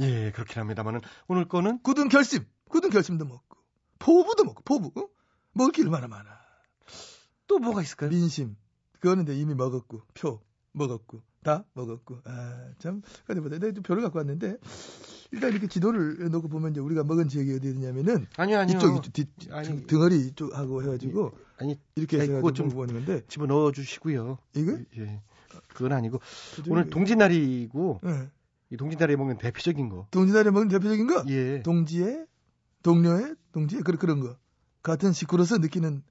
예, 0.01 0.31
그렇긴 0.31 0.61
합니다만은 0.61 1.01
오늘 1.27 1.47
거는 1.47 1.81
굳은 1.81 2.09
결심. 2.09 2.45
굳은 2.69 2.89
결심도 2.89 3.25
먹고. 3.25 3.57
포부도 3.97 4.45
먹고, 4.45 4.61
포부. 4.63 4.99
어? 4.99 5.07
먹을 5.53 5.71
게 5.71 5.81
얼마나 5.81 6.07
많아. 6.07 6.39
또 7.47 7.57
뭐가 7.59 7.81
있을까요? 7.81 8.09
민심. 8.11 8.55
그거는 8.99 9.23
이제 9.23 9.35
이미 9.35 9.55
먹었고, 9.55 10.03
표 10.13 10.41
먹었고, 10.73 11.21
다 11.43 11.63
먹었고. 11.73 12.19
아, 12.25 12.69
참. 12.79 13.01
근데 13.25 13.41
뭐, 13.41 13.49
내가 13.49 13.71
좀 13.71 13.83
표를 13.83 14.03
갖고 14.03 14.19
왔는데, 14.19 14.57
일단 15.31 15.51
이렇게 15.51 15.67
지도를 15.67 16.29
놓고 16.31 16.47
보면 16.49 16.71
이제 16.71 16.79
우리가 16.79 17.03
먹은 17.03 17.27
지역이 17.27 17.53
어디냐면은, 17.55 18.25
아니요, 18.37 18.59
아니요. 18.59 18.77
이쪽, 18.77 18.97
이쪽, 18.97 19.13
뒤, 19.13 19.25
아니. 19.51 19.67
등- 19.67 19.87
등허리 19.87 20.27
이쪽하고 20.27 20.83
해가지고, 20.83 21.31
아니, 21.57 21.79
이렇게 21.95 22.19
해서 22.19 22.33
그거 22.33 22.51
좀좀 22.51 22.75
보는 22.75 22.93
건데, 22.95 23.21
집어 23.27 23.45
넣어 23.45 23.71
주시고요. 23.71 24.37
이거? 24.55 24.77
예. 24.97 25.21
그건 25.69 25.93
아니고 25.93 26.19
저기- 26.55 26.69
오늘 26.69 26.89
동지날이고 26.89 28.01
예. 28.05 28.29
이 28.71 28.77
동지날에 28.77 29.15
먹는 29.15 29.37
대표적인 29.39 29.89
거. 29.89 30.07
동지날에 30.11 30.51
먹는 30.51 30.67
대표적인 30.69 31.07
거? 31.07 31.23
예. 31.27 31.61
동지의, 31.63 32.25
동료의, 32.83 33.35
동지의, 33.51 33.81
그런, 33.83 33.97
그런 33.99 34.19
거. 34.19 34.35
같은 34.83 35.11
식구로서 35.11 35.57
느끼는 35.57 36.03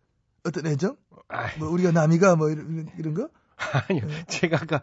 어떤 0.45 0.67
애정? 0.67 0.97
아, 1.29 1.47
뭐, 1.59 1.69
우리가 1.71 1.93
남이가 1.93 2.37
뭐, 2.37 2.51
이런, 2.51 2.89
이런 2.99 3.15
거? 3.15 3.29
아니요. 3.89 4.07
제가 4.29 4.59
아까 4.63 4.83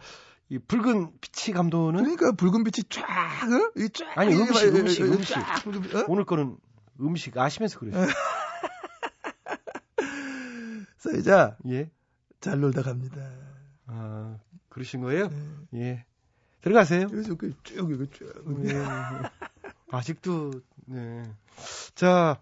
이 0.50 0.60
붉은 0.60 1.12
빛이 1.22 1.54
감도는 1.56 2.02
그러니까 2.04 2.32
붉은 2.34 2.64
빛이 2.64 2.84
쫙, 2.90 3.04
어? 3.04 3.72
이 3.78 3.90
쫙. 3.90 4.06
아니, 4.18 4.36
음식, 4.36 4.64
이- 4.64 4.68
이- 4.68 4.80
음식, 4.80 5.00
이- 5.00 5.04
음식. 5.04 5.34
쫙 5.34 5.66
어? 5.68 6.06
오늘 6.08 6.26
거는 6.26 6.58
음식 7.02 7.36
아시면서 7.38 7.80
그러죠. 7.80 7.98
써이자, 10.98 11.58
예. 11.70 11.90
잘 12.42 12.60
놀다 12.60 12.82
갑니다. 12.84 13.22
아, 13.88 14.38
그러신 14.70 15.02
거예요? 15.02 15.30
예. 15.74 15.80
예. 15.80 16.06
들어가세요. 16.62 17.08
그래서 17.08 17.36
그 17.36 17.54
쭉, 17.64 17.92
이거 17.92 18.06
쭉. 18.12 18.34
예. 18.68 18.74
아직도 19.92 20.52
네. 20.86 21.24
자, 21.96 22.40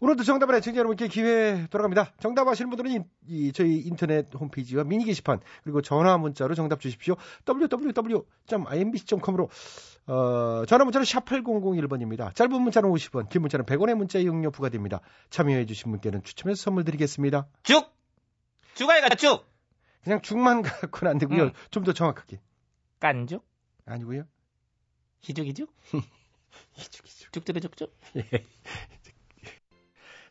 오늘도 0.00 0.24
정답을 0.24 0.56
애청자 0.56 0.78
여러분께 0.78 1.08
기회 1.08 1.66
돌아갑니다. 1.70 2.12
정답 2.20 2.48
아시는 2.48 2.70
분들은 2.70 2.90
이, 2.90 3.00
이 3.28 3.52
저희 3.52 3.78
인터넷 3.78 4.26
홈페이지와 4.34 4.84
미니 4.84 5.04
게시판 5.04 5.40
그리고 5.62 5.80
전화 5.80 6.18
문자로 6.18 6.54
정답 6.54 6.80
주십시오. 6.80 7.16
www.imbc.com으로 7.48 9.48
어, 10.08 10.64
전화 10.66 10.84
문자는 10.84 11.04
샵 11.04 11.24
8001번입니다. 11.24 12.34
짧은 12.34 12.60
문자는 12.60 12.90
50원, 12.90 13.28
긴 13.28 13.42
문자는 13.42 13.64
100원의 13.64 13.94
문자 13.94 14.18
이용료 14.18 14.50
부과됩니다. 14.50 15.00
참여해 15.30 15.66
주신 15.66 15.90
분께는 15.90 16.22
추첨해서 16.22 16.62
선물 16.62 16.84
드리겠습니다. 16.84 17.46
쭉! 17.62 17.90
죽아야 18.74 19.08
쭉! 19.10 19.44
그냥 20.04 20.22
죽만 20.22 20.62
갖고는 20.62 21.10
안 21.10 21.18
되고요. 21.18 21.44
음. 21.44 21.52
좀더 21.70 21.92
정확하게. 21.92 22.40
깐죽? 23.00 23.44
아니고요. 23.86 24.24
희죽희죽? 25.22 25.72
이죽 25.92 26.04
이죽. 26.78 27.06
쭉쭉쭉쭉? 27.32 27.92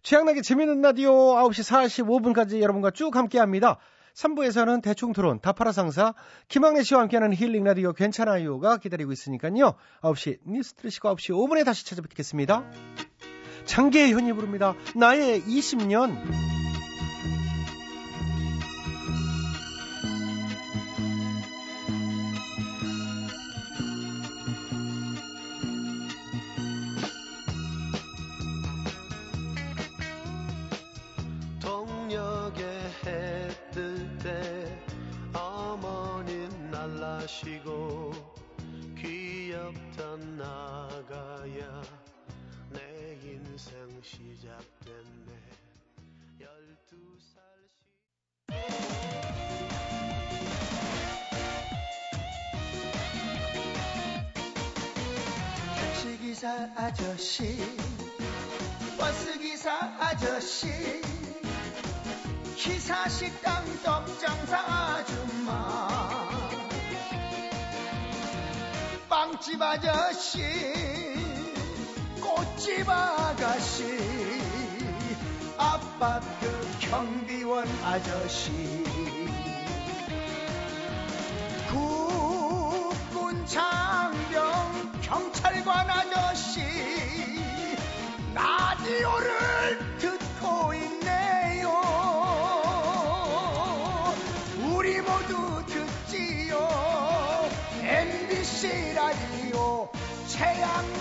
최양락의 0.02 0.44
재미있는 0.44 0.82
라디오 0.82 1.12
9시 1.36 1.94
45분까지 1.94 2.62
여러분과 2.62 2.92
쭉 2.92 3.16
함께합니다. 3.16 3.80
3부에서는 4.14 4.82
대충 4.82 5.14
토론, 5.14 5.40
다파라 5.42 5.72
상사, 5.72 6.14
김학래 6.48 6.84
씨와 6.84 7.02
함께하는 7.02 7.34
힐링 7.34 7.64
라디오 7.64 7.92
괜찮아요가 7.92 8.78
기다리고 8.78 9.12
있으니까요. 9.12 9.76
9시 10.02 10.40
뉴스 10.46 10.74
들으시고 10.76 11.10
9시 11.16 11.34
5분에 11.34 11.66
다시 11.66 11.86
찾아뵙겠습니다. 11.86 12.64
장계현이 13.66 14.34
부릅니다. 14.34 14.76
나의 14.96 15.42
20년. 15.42 16.55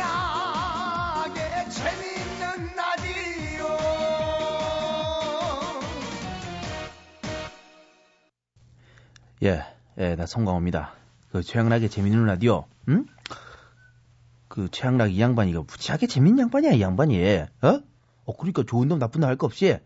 최양락의 0.04 1.36
재미있는 1.70 2.74
라디오 2.74 3.66
예, 9.42 9.62
예, 9.98 10.14
나 10.16 10.24
송강호입니다. 10.24 10.94
그 11.30 11.42
최양락의 11.42 11.90
재밌는 11.90 12.24
라디오, 12.24 12.64
응? 12.88 13.04
그 14.48 14.68
최양락 14.70 15.12
이 15.12 15.20
양반이 15.20 15.52
가 15.52 15.60
무지하게 15.60 16.06
재밌는 16.06 16.44
양반이야 16.44 16.72
이 16.72 16.80
양반이, 16.80 17.22
어? 17.62 17.80
어 18.24 18.36
그러니까 18.36 18.62
좋은 18.66 18.88
놈 18.88 18.98
나쁜 18.98 19.20
놈 19.20 19.28
할 19.28 19.36
거 19.36 19.44
없이 19.46 19.76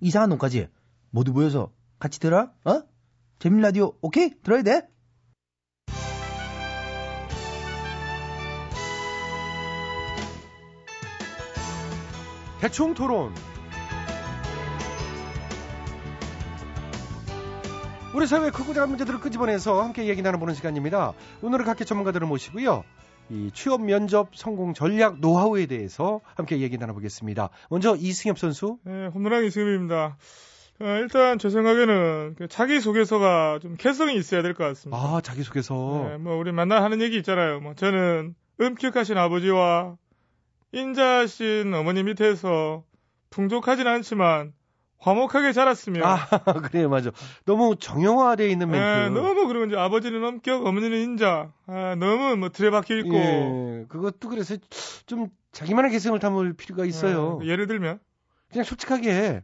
이상한 0.00 0.28
놈까지 0.30 0.68
모두 1.10 1.32
모여서 1.32 1.72
같이 1.98 2.20
들어, 2.20 2.52
어? 2.64 2.82
재밌는 3.40 3.62
라디오 3.62 3.94
오케이 4.00 4.30
들어야 4.44 4.62
돼. 4.62 4.88
대충 12.60 12.94
토론. 12.94 13.32
우리 18.14 18.26
사회의 18.26 18.50
크고 18.50 18.72
작은 18.72 18.88
문제들을 18.88 19.20
끄집어내서 19.20 19.82
함께 19.82 20.06
얘기 20.06 20.22
나눠보는 20.22 20.54
시간입니다. 20.54 21.12
오늘은 21.42 21.64
각계 21.64 21.84
전문가들을 21.84 22.26
모시고요. 22.26 22.82
이 23.30 23.50
취업 23.52 23.82
면접 23.82 24.30
성공 24.34 24.72
전략 24.74 25.20
노하우에 25.20 25.66
대해서 25.66 26.20
함께 26.34 26.58
얘기 26.60 26.78
나눠보겠습니다. 26.78 27.50
먼저 27.70 27.94
이승엽 27.94 28.38
선수. 28.38 28.78
네, 28.84 29.06
홈런왕 29.08 29.44
이승엽입니다. 29.44 30.16
어, 30.80 30.84
일단 31.00 31.38
제 31.38 31.50
생각에는 31.50 32.36
그 32.38 32.48
자기 32.48 32.80
소개서가 32.80 33.58
좀 33.60 33.76
개성이 33.76 34.16
있어야 34.16 34.42
될 34.42 34.54
것 34.54 34.64
같습니다. 34.64 34.96
아, 35.00 35.20
자기 35.20 35.42
소개서. 35.42 36.08
네, 36.10 36.16
뭐 36.16 36.36
우리 36.36 36.50
만나 36.52 36.82
하는 36.82 37.00
얘기 37.02 37.18
있잖아요. 37.18 37.60
뭐 37.60 37.74
저는 37.74 38.34
엄격하신 38.60 39.18
아버지와 39.18 39.96
인자하신 40.72 41.72
어머니 41.74 42.02
밑에서 42.02 42.84
풍족하진 43.30 43.86
않지만 43.86 44.52
화목하게 44.98 45.52
자랐으며 45.52 46.04
아, 46.04 46.16
그래요, 46.70 46.88
맞아. 46.88 47.10
너무 47.44 47.76
정형화되어 47.76 48.48
있는 48.48 48.68
멘트. 48.68 48.84
네, 48.84 49.08
너무 49.10 49.46
그리고 49.46 49.66
이제 49.66 49.76
아버지는 49.76 50.24
엄격, 50.24 50.66
어머니는 50.66 50.98
인자. 50.98 51.52
아, 51.66 51.94
너무 51.94 52.36
뭐 52.36 52.48
틀에 52.48 52.70
박혀 52.70 52.96
있고. 52.98 53.14
예, 53.14 53.84
그것도 53.88 54.28
그래서 54.28 54.56
좀 55.06 55.28
자기만의 55.52 55.92
개성을 55.92 56.18
담을 56.18 56.52
필요가 56.54 56.84
있어요. 56.84 57.38
네, 57.40 57.46
예를 57.46 57.68
들면 57.68 58.00
그냥 58.50 58.64
솔직하게 58.64 59.42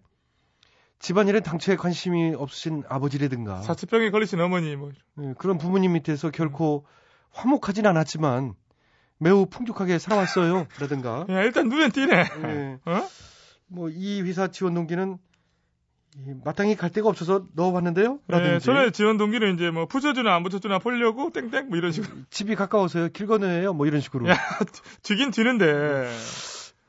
집안일에 0.98 1.40
당초에 1.40 1.76
관심이 1.76 2.34
없으신 2.36 2.82
아버지라든가 2.88 3.60
사치병에 3.62 4.10
걸리신 4.10 4.40
어머니 4.40 4.74
뭐 4.74 4.90
예, 5.20 5.34
그런 5.38 5.58
부모님 5.58 5.92
밑에서 5.92 6.30
결코 6.30 6.84
화목하진 7.30 7.86
않았지만 7.86 8.54
매우 9.24 9.46
풍족하게 9.46 9.98
살아왔어요. 9.98 10.66
라든가 10.78 11.24
야, 11.30 11.42
일단 11.42 11.70
눈에 11.70 11.88
띄네. 11.88 12.12
예. 12.44 12.78
어? 12.84 13.08
뭐이 13.68 14.20
회사 14.20 14.48
지원 14.48 14.74
동기는 14.74 15.16
이 16.16 16.32
마땅히 16.44 16.76
갈 16.76 16.90
데가 16.90 17.08
없어서 17.08 17.46
넣어봤는데요. 17.54 18.20
예, 18.28 18.32
라든지 18.32 18.66
전에 18.66 18.90
지원 18.90 19.16
동기는 19.16 19.54
이제 19.54 19.70
뭐 19.70 19.86
붙여주나 19.86 20.34
안 20.34 20.42
붙여주나 20.42 20.78
보려고 20.78 21.30
땡땡 21.32 21.70
뭐 21.70 21.78
이런 21.78 21.90
식으로. 21.90 22.12
집이 22.30 22.54
가까워서요. 22.54 23.08
길 23.08 23.26
건너예요. 23.26 23.72
뭐 23.72 23.86
이런 23.86 24.00
식으로. 24.00 24.28
야, 24.28 24.36
튀긴 25.02 25.30
튀는데. 25.30 26.06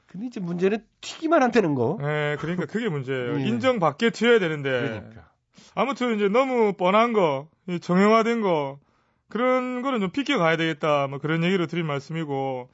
근데 0.08 0.28
이제 0.28 0.40
문제는 0.40 0.84
튀기만 1.02 1.42
한다는 1.42 1.74
거. 1.74 1.98
예, 2.02 2.36
그러니까 2.40 2.66
그게 2.66 2.90
문제예요. 2.90 3.40
예. 3.40 3.48
인정받게 3.48 4.12
튀어야 4.12 4.40
되는데. 4.40 4.70
그러니까. 4.70 5.30
아무튼 5.74 6.16
이제 6.16 6.28
너무 6.28 6.74
뻔한 6.74 7.14
거, 7.14 7.48
이 7.68 7.80
정형화된 7.80 8.42
거, 8.42 8.80
그런 9.30 9.82
거는 9.82 10.00
좀 10.00 10.10
비껴가야 10.12 10.58
되겠다. 10.58 11.08
뭐 11.08 11.20
그런 11.20 11.44
얘기로 11.44 11.68
드린 11.68 11.86
말씀이고. 11.86 12.70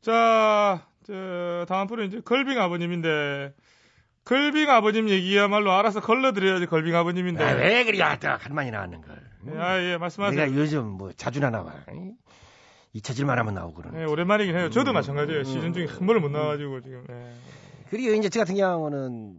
자, 0.00 0.86
저, 1.06 1.64
다음 1.68 1.86
분은 1.86 2.06
이제 2.06 2.20
걸빙 2.24 2.58
아버님인데, 2.60 3.54
걸빙 4.24 4.70
아버님 4.70 5.08
얘기야말로 5.08 5.72
알아서 5.72 6.00
걸러드려야지 6.00 6.66
걸빙 6.66 6.94
아버님인데. 6.94 7.44
아, 7.44 7.52
왜 7.54 7.84
그리 7.84 8.00
왔다 8.00 8.38
간만이 8.38 8.70
나왔는 8.70 9.00
걸. 9.02 9.22
예, 9.52 9.58
아, 9.58 9.82
예, 9.82 9.96
말씀하세요. 9.98 10.46
내가 10.46 10.56
요즘 10.56 10.86
뭐 10.86 11.12
자주나 11.12 11.50
나와. 11.50 11.72
잊혀질만 12.94 13.38
하면 13.38 13.54
나오고 13.54 13.74
그러는. 13.74 14.00
예, 14.00 14.04
오랜만이긴 14.04 14.56
해요. 14.56 14.70
저도 14.70 14.92
음, 14.92 14.94
마찬가지예요. 14.94 15.40
음, 15.40 15.44
시즌 15.44 15.72
중에 15.72 15.84
음, 15.84 15.88
한 15.98 16.06
번을 16.06 16.20
못 16.20 16.30
나와가지고 16.30 16.80
지금. 16.80 17.04
예. 17.10 17.32
그리고 17.90 18.14
이제 18.14 18.28
저 18.28 18.40
같은 18.40 18.54
경우는 18.54 19.36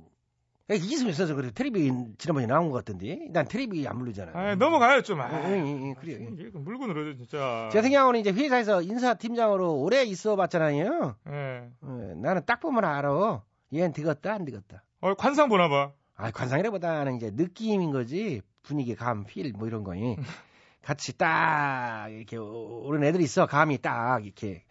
이승이 0.73 1.11
있어서 1.11 1.35
그래 1.35 1.51
텔레비 1.53 1.91
지난번에 2.17 2.47
나온 2.47 2.71
것 2.71 2.77
같던데 2.77 3.27
난 3.31 3.47
텔레비 3.47 3.87
안 3.87 3.99
부르잖아. 3.99 4.31
아, 4.33 4.55
넘어가요 4.55 5.03
좀. 5.03 5.21
아, 5.21 5.29
응, 5.47 5.53
응, 5.65 5.83
응, 5.83 5.93
그래요. 5.95 6.17
이게 6.33 6.49
물고 6.57 6.87
늘어져 6.87 7.15
진짜. 7.15 7.69
저 7.71 7.77
같은 7.77 7.91
경우는 7.91 8.19
이제 8.19 8.31
회사에서 8.31 8.81
인사 8.81 9.13
팀장으로 9.13 9.75
오래 9.75 10.03
있어봤잖아요. 10.03 11.15
예. 11.29 11.69
어, 11.81 12.13
나는 12.17 12.41
딱 12.47 12.59
보면 12.59 12.83
알아. 12.83 13.43
얘는 13.73 13.93
되겠다 13.93 14.33
안 14.33 14.45
되겠다. 14.45 14.83
어, 15.01 15.13
관상 15.13 15.49
보나 15.49 15.69
봐. 15.69 15.91
아 16.15 16.31
관상이라보다는 16.31 17.17
이제 17.17 17.29
느낌인 17.33 17.91
거지 17.91 18.41
분위기 18.63 18.95
감, 18.95 19.25
필 19.25 19.51
뭐 19.53 19.67
이런 19.67 19.83
거니 19.83 20.15
같이 20.81 21.15
딱 21.17 22.07
이렇게 22.09 22.37
오- 22.37 22.87
오는 22.87 23.03
애들이 23.03 23.23
있어 23.25 23.45
감이 23.45 23.79
딱 23.79 24.23
이렇게 24.25 24.63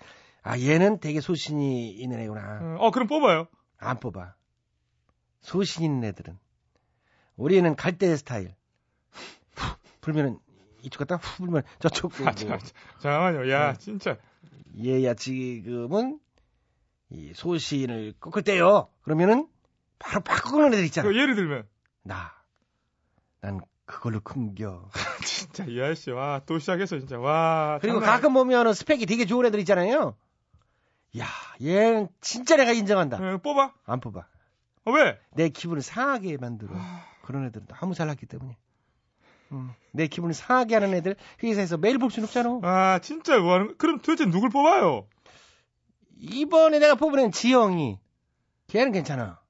아 0.42 0.58
얘는 0.58 0.98
되게 1.00 1.20
소신이 1.20 1.90
있는 1.90 2.18
애구나. 2.20 2.76
어, 2.80 2.90
그럼 2.90 3.06
뽑아요. 3.06 3.46
안 3.78 4.00
뽑아. 4.00 4.34
소신 5.44 5.84
있는 5.84 6.04
애들은 6.08 6.36
우리는 7.36 7.76
갈대 7.76 8.16
스타일. 8.16 8.54
후 9.54 9.76
불면은 10.00 10.38
이쪽 10.82 10.98
갔다 11.00 11.16
후 11.16 11.44
불면 11.44 11.62
저쪽 11.78 12.12
아. 12.26 12.32
자, 12.34 12.58
잠깐만요. 13.00 13.50
야, 13.50 13.72
네. 13.74 13.78
진짜. 13.78 14.16
얘야 14.82 15.14
지금은 15.14 16.18
이 17.10 17.32
소신을 17.34 18.14
꺾을 18.18 18.42
때요. 18.42 18.88
그러면은 19.02 19.46
바로 19.98 20.20
바꾸는 20.22 20.72
애들 20.74 20.84
있잖아. 20.86 21.08
그 21.08 21.16
예를 21.16 21.34
들면. 21.36 21.68
나. 22.02 22.32
난 23.40 23.60
그걸로 23.84 24.20
큰겨. 24.20 24.88
진짜 25.24 25.64
이 25.64 25.80
아저씨 25.80 26.10
와 26.10 26.40
또 26.46 26.58
시작했어 26.58 26.98
진짜 26.98 27.18
와 27.18 27.78
그리고 27.82 28.00
장난 28.00 28.16
가끔 28.16 28.32
보면은 28.32 28.72
스펙이 28.72 29.04
되게 29.06 29.26
좋은 29.26 29.44
애들 29.46 29.58
있잖아요. 29.60 30.16
야, 31.18 31.26
얘는 31.62 32.08
진짜 32.20 32.56
내가 32.56 32.72
인정한다. 32.72 33.18
예, 33.22 33.36
뽑아 33.36 33.74
안 33.84 34.00
뽑아. 34.00 34.26
어, 34.84 34.92
왜내 34.92 35.48
기분을 35.50 35.82
상하게 35.82 36.36
만들어. 36.36 36.74
그런 37.22 37.46
애들은 37.46 37.66
너무 37.66 37.94
잘났기 37.94 38.26
때문에. 38.26 38.56
음, 39.52 39.72
내 39.92 40.06
기분을 40.06 40.34
상하게 40.34 40.74
하는 40.74 40.94
애들 40.94 41.16
회사에서 41.42 41.76
매일 41.76 41.98
볼 41.98 42.10
수는 42.10 42.26
없잖아. 42.26 42.60
아 42.62 42.98
진짜 43.00 43.38
뭐 43.38 43.54
하는 43.54 43.68
거 43.68 43.74
그럼 43.76 43.98
도대체 43.98 44.24
누굴 44.26 44.50
뽑아요 44.50 45.06
이번에 46.18 46.78
내가 46.78 46.94
뽑은 46.94 47.18
애는 47.18 47.32
지영이. 47.32 47.98
걔는 48.68 48.92
괜찮아. 48.92 49.40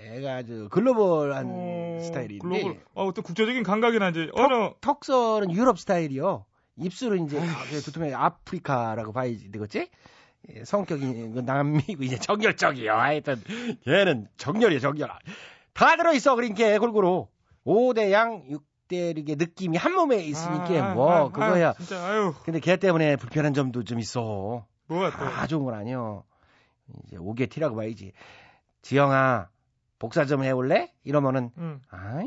얘가 0.00 0.36
아주 0.36 0.68
글로벌한 0.70 1.46
어, 1.48 1.98
스타일인데. 2.02 2.38
글로벌 2.38 2.84
어, 2.94 3.12
또 3.12 3.22
국제적인 3.22 3.62
감각이나 3.62 4.10
이제 4.10 4.28
어느 4.34 4.70
턱선은 4.80 5.52
유럽 5.52 5.78
스타일이요. 5.78 6.44
입술은 6.76 7.26
이제 7.26 7.38
아, 7.40 7.64
그 7.70 7.80
두툼해 7.80 8.12
아프리카라고 8.12 9.12
봐야 9.12 9.30
되겠지? 9.30 9.90
예, 10.54 10.64
성격이 10.64 11.32
그 11.34 11.40
남미고 11.40 12.02
이제 12.04 12.16
정열적이요. 12.18 12.92
하여튼 12.92 13.42
얘는 13.86 14.28
정열이야 14.36 14.80
정열. 14.80 15.08
다 15.72 15.96
들어있어 15.96 16.36
그러니까 16.36 16.78
골고루 16.78 17.28
5대 17.64 18.10
양 18.12 18.44
6대 18.48 19.18
이게 19.18 19.34
느낌이 19.34 19.76
한 19.76 19.94
몸에 19.94 20.18
있으니까 20.18 20.90
아, 20.90 20.94
뭐 20.94 21.10
아, 21.12 21.20
아, 21.22 21.28
그거야. 21.30 21.72
진짜 21.74 22.04
아유 22.06 22.34
근데 22.44 22.60
걔 22.60 22.76
때문에 22.76 23.16
불편한 23.16 23.54
점도 23.54 23.82
좀 23.84 23.98
있어. 23.98 24.66
뭐가 24.88 25.10
또다 25.10 25.46
좋은 25.48 25.64
건 25.64 25.74
아니요. 25.74 26.24
이제 27.06 27.16
5개 27.16 27.50
티라고 27.50 27.74
봐야지. 27.76 28.12
지영아 28.82 29.48
복사 29.98 30.24
좀 30.24 30.44
해올래? 30.44 30.92
이러면은 31.02 31.50
응, 31.58 31.80
아이 31.90 32.26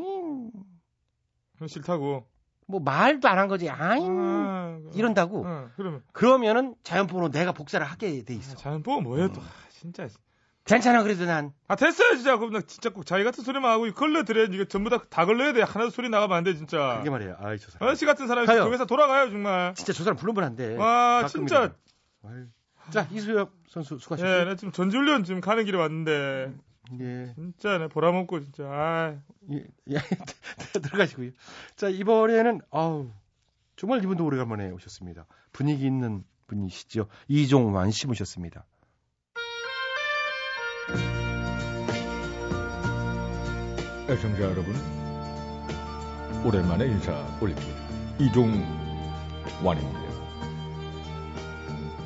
싫다고 1.68 2.26
뭐 2.70 2.80
말도 2.80 3.28
안 3.28 3.38
한 3.40 3.48
거지. 3.48 3.68
아이 3.70 4.00
아, 4.02 4.78
이런다고. 4.94 5.44
어, 5.46 5.70
그러면 5.76 6.04
그러면은 6.14 6.76
자연포로 6.84 7.30
내가 7.32 7.52
복사를 7.52 7.84
하게 7.86 8.24
돼 8.24 8.36
있어. 8.36 8.56
자연 8.56 8.84
뽑아 8.84 9.02
뭐예요 9.02 9.32
또 9.34 9.42
아, 9.42 9.46
진짜 9.72 10.08
괜찮아 10.66 11.02
그래도 11.02 11.26
난 11.26 11.52
아 11.68 11.76
됐어요 11.76 12.16
진짜 12.16 12.38
그럼 12.38 12.54
나 12.54 12.62
진짜 12.62 12.92
꼭 12.92 13.06
자기 13.08 13.24
같은 13.24 13.44
소리만 13.44 13.72
하고 13.72 13.92
걸러 13.94 14.24
드려 14.24 14.44
이거 14.46 14.66
전부 14.66 14.92
다다 14.92 15.26
걸러야 15.26 15.52
돼 15.54 15.64
하나도 15.64 15.90
소리 15.90 16.10
나가면 16.10 16.38
안 16.38 16.44
돼 16.44 16.54
진짜 16.56 16.98
그게 17.00 17.10
말이야. 17.10 17.38
아이 17.40 17.58
저 17.58 17.72
사람. 17.72 17.90
아저씨 17.90 18.06
같은 18.06 18.28
사람이 18.28 18.46
가요. 18.46 18.66
그 18.66 18.72
회사 18.72 18.86
돌아가요 18.86 19.32
정말 19.32 19.74
진짜 19.74 19.92
저 19.92 20.04
사람 20.04 20.18
돼. 20.56 20.76
와 20.76 21.24
가끔이라도. 21.24 21.74
진짜. 21.74 21.76
자 22.92 23.08
이수엽 23.12 23.52
선수 23.68 23.96
예, 23.96 24.00
수고하셨고요. 24.00 24.46
나 24.46 24.56
지금 24.56 24.72
전지훈련 24.72 25.24
지금 25.24 25.42
가는 25.42 25.66
길에 25.66 25.78
왔는데 25.78 26.54
예. 27.00 27.34
진짜 27.36 27.78
내 27.78 27.88
보람없고 27.88 28.42
진짜 28.42 28.64
아 28.66 29.22
예, 29.52 29.64
예, 29.90 29.98
들어가시고요. 30.82 31.32
자, 31.76 31.90
이번에는, 31.90 32.62
아우, 32.72 33.10
정말 33.76 34.04
이분도 34.04 34.26
오래간만에 34.26 34.72
오셨습니다. 34.72 35.26
분위기 35.52 35.86
있는 35.86 36.24
분이시죠. 36.48 37.08
이종완 37.28 37.92
씨 37.92 38.08
모셨습니다. 38.08 38.66
애청자 44.10 44.42
여러분, 44.42 44.74
오랜만에 46.46 46.88
인사 46.88 47.14
올립니다. 47.42 47.90
이종완입니다. 48.20 50.10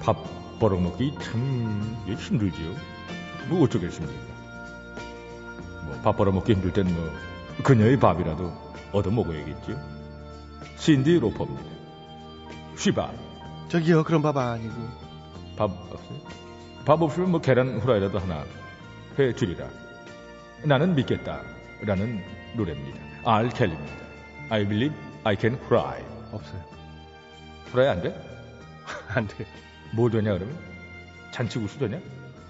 밥 0.01 0.17
벌어먹기 0.59 1.15
참 1.21 2.03
이게 2.05 2.15
힘들지요. 2.15 2.75
뭐 3.49 3.63
어쩌겠습니까? 3.63 4.32
뭐밥 6.03 6.17
벌어먹기 6.17 6.53
힘들 6.53 6.71
땐 6.73 6.93
뭐 6.93 7.11
그녀의 7.63 7.99
밥이라도 7.99 8.51
얻어 8.91 9.09
먹어야겠지요. 9.09 9.77
신디 10.75 11.19
로퍼입니다. 11.19 11.63
쉬밥. 12.77 13.13
저기요, 13.69 14.03
그런 14.03 14.21
밥 14.21 14.35
아니고. 14.37 14.73
밥 15.57 15.71
없어요? 15.71 16.19
밥 16.85 17.01
없으면 17.01 17.31
뭐 17.31 17.41
계란 17.41 17.79
후라이라도 17.79 18.19
하나 18.19 18.43
해 19.17 19.33
주리라. 19.33 19.67
나는 20.63 20.93
믿겠다. 20.95 21.41
라는 21.81 22.21
노래입니다. 22.55 22.99
알 23.25 23.49
켈리입니다. 23.49 23.93
I 24.49 24.67
believe 24.67 24.95
I 25.23 25.35
can 25.39 25.55
fly. 25.65 26.03
없어요. 26.31 26.61
후라이 27.71 27.87
안 27.87 28.01
돼? 28.01 28.15
안 29.09 29.27
돼. 29.27 29.45
뭐 29.93 30.09
되냐 30.09 30.33
그러면? 30.33 30.57
잔치국수 31.31 31.79
되냐? 31.79 31.99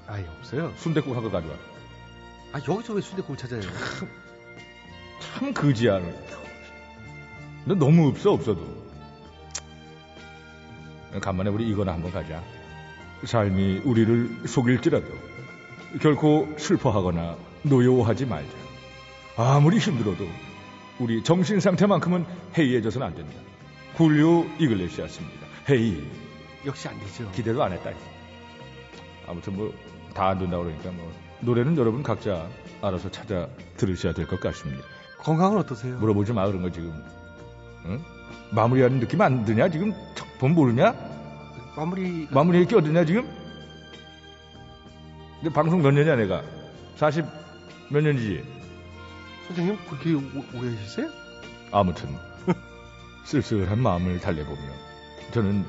아예 0.08 0.26
없어요. 0.40 0.72
순대국 0.78 1.16
하고 1.16 1.30
가져와. 1.30 1.54
아, 2.54 2.58
여기서 2.68 2.94
왜 2.94 3.02
순대국을 3.02 3.38
찾아요? 3.38 3.62
참 5.20 5.54
그지야. 5.54 6.00
너 7.66 7.74
너무 7.76 8.08
없어 8.10 8.32
없어도. 8.34 8.84
간만에 11.22 11.50
우리 11.50 11.68
이거나 11.70 11.94
한번 11.94 12.12
가자. 12.12 12.44
삶이 13.24 13.82
우리를 13.86 14.48
속일지라도 14.48 15.08
결코 16.02 16.54
슬퍼하거나 16.58 17.38
노여워하지 17.64 18.26
말자. 18.26 18.52
아무리 19.38 19.78
힘들어도 19.78 20.28
우리 21.00 21.24
정신 21.24 21.60
상태만큼은 21.60 22.26
해이해져서는 22.58 23.08
안 23.08 23.16
된다. 23.16 23.36
굴리오 23.96 24.46
이글레시아스입니다. 24.60 25.48
헤이. 25.70 26.04
역시 26.66 26.88
안 26.88 27.00
되죠. 27.00 27.32
기대도 27.32 27.64
안 27.64 27.72
했다. 27.74 27.92
아무튼 29.28 29.56
뭐 29.56 29.74
다 30.14 30.28
안 30.30 30.38
된다 30.38 30.58
그러니까 30.58 30.92
뭐 30.92 31.12
노래는 31.44 31.78
여러분 31.78 32.04
각자 32.04 32.48
알아서 32.82 33.10
찾아 33.12 33.48
들으셔야 33.78 34.14
될 34.14 34.28
것 34.28 34.40
같습니다. 34.40 34.84
건강은 35.20 35.58
어떠세요? 35.60 35.98
물어보지 36.00 36.34
마 36.34 36.46
그런 36.48 36.62
거 36.62 36.70
지금. 36.70 36.94
응? 37.86 38.02
마무리하는 38.52 39.00
느낌 39.00 39.22
안 39.22 39.46
드냐 39.46 39.70
지금? 39.70 39.94
본 40.40 40.54
모르냐? 40.54 40.94
마무리. 41.76 42.28
마무리에 42.32 42.66
끼어드냐 42.66 43.06
지금? 43.06 43.28
근데 45.42 45.54
방송 45.54 45.82
몇 45.82 45.92
년이야 45.92 46.16
내가? 46.18 46.44
40 46.98 47.26
몇 47.90 48.02
년이지? 48.02 48.44
선생님 49.48 49.78
그렇게 49.90 50.14
오- 50.14 50.58
오해하셨어요? 50.60 51.10
아무튼 51.72 52.10
쓸쓸한 53.26 53.80
마음을 53.80 54.20
달래보며 54.20 54.60
저는 55.34 55.66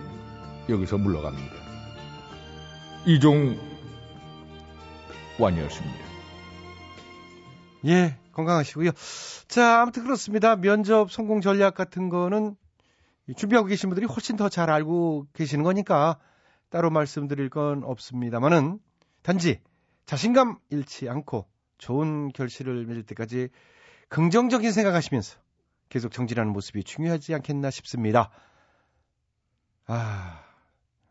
여기서 0.69 0.99
물러갑니다. 0.99 1.55
이종 3.07 3.59
완이었습니다. 5.39 6.05
예, 7.87 8.17
건강하시고요. 8.33 8.91
자, 9.49 9.83
아무튼 9.83 10.05
그렇습니다. 10.05 10.57
면접 10.57 11.11
성공 11.13 11.41
전략 11.41 11.75
같은 11.75 12.09
거는 12.09 12.57
이 13.27 13.35
준비하고 13.35 13.67
계신 13.69 13.89
분들이 13.91 14.07
훨씬 14.07 14.37
더 14.37 14.49
잘 14.49 14.71
알고 14.71 15.27
계시는 15.33 15.65
거니까 15.65 16.19
따로 16.71 16.91
말씀드릴 16.91 17.51
건 17.51 17.83
없습니다만은 17.85 18.79
단지 19.23 19.61
자신감 20.07 20.59
잃지 20.71 21.09
않고 21.09 21.47
좋은 21.79 22.33
결실을 22.33 22.85
맺을 22.87 23.03
때까지 23.05 23.49
긍정적인 24.09 24.73
생각하시면서 24.73 25.39
계속 25.89 26.13
정진하는 26.13 26.53
모습이 26.53 26.85
중요하지 26.85 27.35
않겠나 27.35 27.71
싶습니다. 27.71 28.31
아, 29.87 30.43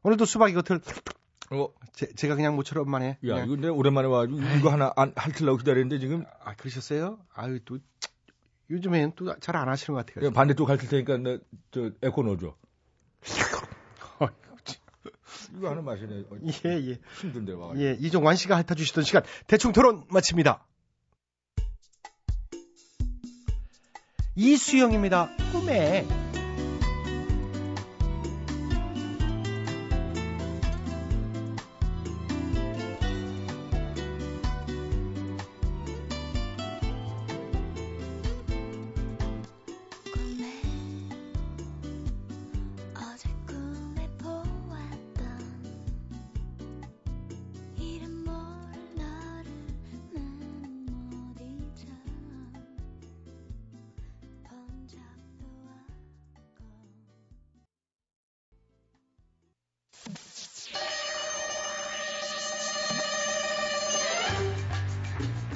오늘도 0.03 0.25
수박 0.25 0.49
이것들 0.49 0.81
어, 1.53 1.73
제, 1.93 2.27
가 2.27 2.35
그냥 2.35 2.55
모처럼만 2.55 3.01
해. 3.03 3.07
야, 3.09 3.33
그냥. 3.35 3.45
이거 3.47 3.55
내가 3.55 3.73
오랜만에 3.73 4.07
와가지고 4.07 4.39
이거 4.57 4.69
하나 4.71 4.91
안 4.95 5.13
핥으려고 5.15 5.57
기다렸는데 5.57 5.99
지금 5.99 6.25
아, 6.43 6.55
그러셨어요? 6.55 7.19
아유, 7.33 7.59
또, 7.65 7.79
요즘엔 8.69 9.13
또 9.15 9.33
잘 9.39 9.55
안 9.55 9.67
하시는 9.69 9.95
것 9.97 10.05
같아요. 10.05 10.25
야, 10.27 10.31
반대쪽 10.31 10.69
핥을 10.69 10.87
테니까 10.89 11.17
내, 11.17 11.37
저 11.71 11.91
에코 12.01 12.23
넣어줘. 12.23 12.55
이거 15.55 15.69
하나 15.69 15.81
마시네. 15.81 16.21
어, 16.31 16.37
예, 16.65 16.69
예. 16.89 16.99
힘든데 17.21 17.53
와. 17.53 17.73
예, 17.77 17.95
이종완 17.99 18.35
씨가 18.35 18.55
핥아주시던 18.57 19.03
시간, 19.03 19.21
대충 19.45 19.71
토론 19.71 20.03
마칩니다. 20.09 20.65
이수영입니다. 24.35 25.29
꿈에 25.51 26.07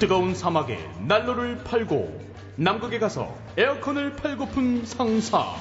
뜨거운 0.08 0.34
사막에 0.34 0.78
난로를 1.06 1.64
팔고 1.64 2.18
남극에 2.56 2.98
가서 2.98 3.36
에어컨을 3.58 4.16
팔고픈 4.16 4.86
상사. 4.86 5.54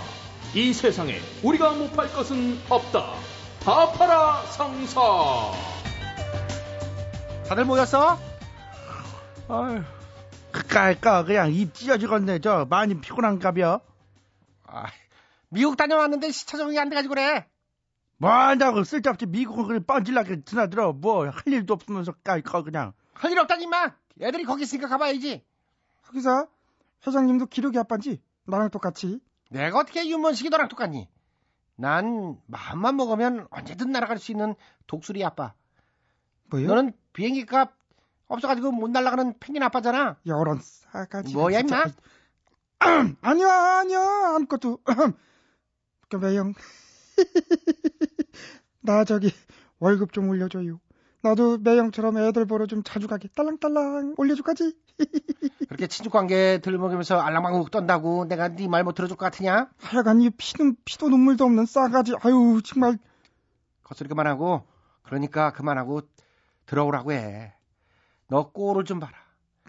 이 0.55 0.71
세상에 0.71 1.19
우리가 1.43 1.73
못 1.73 1.91
팔 1.91 2.07
것은 2.13 2.57
없다. 2.69 3.11
다 3.65 3.91
팔아 3.91 4.43
상사. 4.45 5.01
다들 7.49 7.65
모였어? 7.65 8.17
아유, 9.49 9.83
그까일까 10.53 11.25
그냥 11.25 11.51
입 11.51 11.73
찢어지겠네. 11.73 12.39
저 12.39 12.65
많이 12.69 13.01
피곤한가벼. 13.01 13.81
아, 14.67 14.85
미국 15.49 15.75
다녀왔는데 15.75 16.31
시차 16.31 16.57
적응이 16.57 16.79
안 16.79 16.87
돼가지고 16.87 17.15
그래. 17.15 17.45
뭐 18.17 18.31
한다고 18.31 18.85
쓸데없이 18.85 19.25
미국은 19.25 19.67
그냥 19.67 19.83
뻔질나게 19.85 20.43
드나들어. 20.45 20.93
뭐 20.93 21.25
할 21.25 21.33
일도 21.47 21.73
없으면서 21.73 22.13
까일까 22.23 22.63
그냥. 22.63 22.93
할 23.19 23.31
일 23.31 23.39
없다니 23.39 23.67
마. 23.67 23.95
애들이 24.21 24.43
거기 24.43 24.63
있으니까 24.63 24.87
가봐야지. 24.87 25.43
하기사 26.01 26.47
회장님도 27.05 27.47
기록이 27.47 27.77
아빠인지 27.77 28.21
나랑 28.45 28.69
똑같이. 28.69 29.19
내가 29.49 29.79
어떻게 29.79 30.07
윤문식이 30.07 30.49
너랑 30.49 30.67
똑같니? 30.67 31.09
난 31.75 32.39
마음만 32.47 32.95
먹으면 32.95 33.47
언제든 33.51 33.91
날아갈 33.91 34.17
수 34.17 34.31
있는 34.31 34.55
독수리 34.87 35.23
아빠. 35.23 35.53
뭐요? 36.49 36.67
너는 36.67 36.93
비행기 37.13 37.45
값 37.45 37.73
없어가지고 38.27 38.71
못 38.71 38.89
날아가는 38.89 39.37
펭귄 39.39 39.63
아빠잖아. 39.63 40.17
여런 40.25 40.59
싸가지. 40.61 41.33
뭐야 41.33 41.59
임마? 41.61 41.85
아니야 43.21 43.79
아니야 43.79 43.99
아무것도. 44.35 44.79
그 46.09 46.15
매형. 46.17 46.53
나 48.81 49.03
저기 49.03 49.31
월급 49.79 50.13
좀 50.13 50.29
올려줘요. 50.29 50.79
나도 51.29 51.57
매형처럼 51.59 52.17
애들 52.17 52.45
보러 52.45 52.65
좀 52.67 52.83
자주 52.83 53.07
가게 53.07 53.27
딸랑딸랑 53.35 54.15
올려줄까지? 54.17 54.73
그렇게 55.67 55.87
친족 55.87 56.13
관계 56.13 56.59
들먹이면서 56.59 57.19
알랑방울 57.19 57.69
떤다고 57.69 58.25
내가 58.25 58.49
네 58.49 58.67
말 58.67 58.83
못 58.83 58.93
들어줄 58.93 59.17
것 59.17 59.25
같으냐? 59.25 59.69
하여간 59.79 60.21
이 60.21 60.29
피는 60.29 60.75
피도 60.85 61.09
눈물도 61.09 61.43
없는 61.45 61.65
싸가지. 61.65 62.13
아유 62.23 62.61
정말. 62.63 62.97
헛소리 63.89 64.09
그만하고 64.09 64.63
그러니까 65.03 65.51
그만하고 65.53 66.01
들어오라고 66.65 67.11
해. 67.13 67.53
너 68.27 68.51
꼴을 68.51 68.83
좀 68.85 68.99
봐라. 68.99 69.13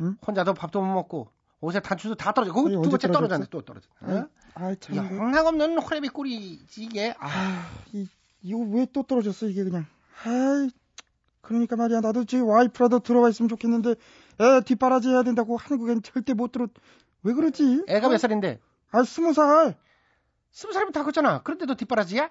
응? 0.00 0.16
혼자도 0.26 0.54
밥도 0.54 0.80
못 0.80 0.92
먹고 0.92 1.30
옷에 1.60 1.80
단추도 1.80 2.14
다 2.14 2.32
떨어져. 2.32 2.52
거기 2.52 2.68
아니, 2.68 2.74
두 2.74 2.78
언제 2.80 2.90
번째 2.90 3.08
떨어졌어? 3.08 3.44
떨어졌네. 3.44 3.46
또 3.50 3.62
떨어져. 3.62 3.88
어? 4.00 4.28
아이 4.54 4.76
참. 4.80 4.94
이거- 4.96 5.16
영락 5.16 5.46
없는 5.46 5.78
호래비 5.78 6.08
꼴이지 6.08 6.82
이게. 6.84 7.14
아, 7.18 7.28
아, 7.28 7.66
이, 7.92 8.06
이거 8.42 8.58
왜 8.60 8.86
또 8.92 9.02
떨어졌어, 9.02 9.46
이게 9.46 9.62
그냥. 9.64 9.86
아이, 10.24 10.70
그러니까 11.40 11.76
말이야. 11.76 12.00
나도 12.00 12.24
제 12.24 12.40
와이프라도 12.40 13.00
들어와 13.00 13.28
있으면 13.28 13.48
좋겠는데, 13.48 13.90
애 14.40 14.60
뒷바라지 14.64 15.08
해야 15.08 15.22
된다고 15.22 15.56
한국엔 15.56 16.02
절대 16.02 16.34
못 16.34 16.52
들어. 16.52 16.66
왜 17.22 17.32
그러지? 17.32 17.84
애가 17.88 18.08
몇 18.08 18.18
살인데? 18.18 18.60
아, 18.90 19.02
스무 19.02 19.32
살. 19.32 19.76
스무 20.50 20.72
살이면 20.72 20.92
다 20.92 21.04
컸잖아. 21.04 21.42
그런데도 21.42 21.74
뒷바라지야? 21.74 22.30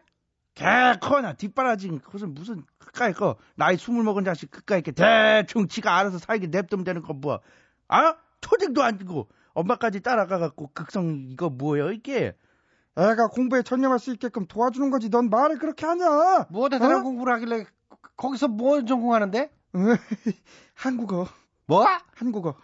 개커나 0.56 1.34
뒷바라지 1.34 1.89
그것은 2.04 2.34
무슨 2.34 2.63
그까이 2.80 3.13
거 3.13 3.36
나이 3.56 3.78
스물 3.78 4.04
먹은 4.04 4.24
자식 4.24 4.50
그까이 4.50 4.82
게 4.82 4.91
대충 4.91 5.67
지가 5.67 6.00
알아서 6.00 6.17
살게 6.17 6.48
냅두면 6.48 6.84
되는 6.84 7.04
거 7.04 7.13
뭐? 7.13 7.41
아? 7.88 8.15
초딩도 8.41 8.82
안 8.82 8.98
주고 8.98 9.28
엄마까지 9.54 10.02
따라가 10.02 10.39
갖고 10.39 10.72
극성 10.74 11.28
이거 11.30 11.50
뭐예요 11.52 11.91
이게? 11.91 12.36
애가 12.98 13.28
공부에 13.28 13.62
전념할 13.62 14.00
수 14.00 14.12
있게끔 14.12 14.48
도와주는 14.48 14.89
거지. 14.89 15.10
넌 15.10 15.30
말을 15.30 15.60
그렇게 15.60 15.86
하냐? 15.86 16.48
뭐 16.50 16.70
대단한 16.70 17.02
어? 17.02 17.04
공부를 17.04 17.34
하길래 17.36 17.65
거기서 18.15 18.47
뭐 18.47 18.83
전공하는데? 18.83 19.51
한국어. 20.73 21.27
뭐? 21.65 21.86
한국어. 22.15 22.55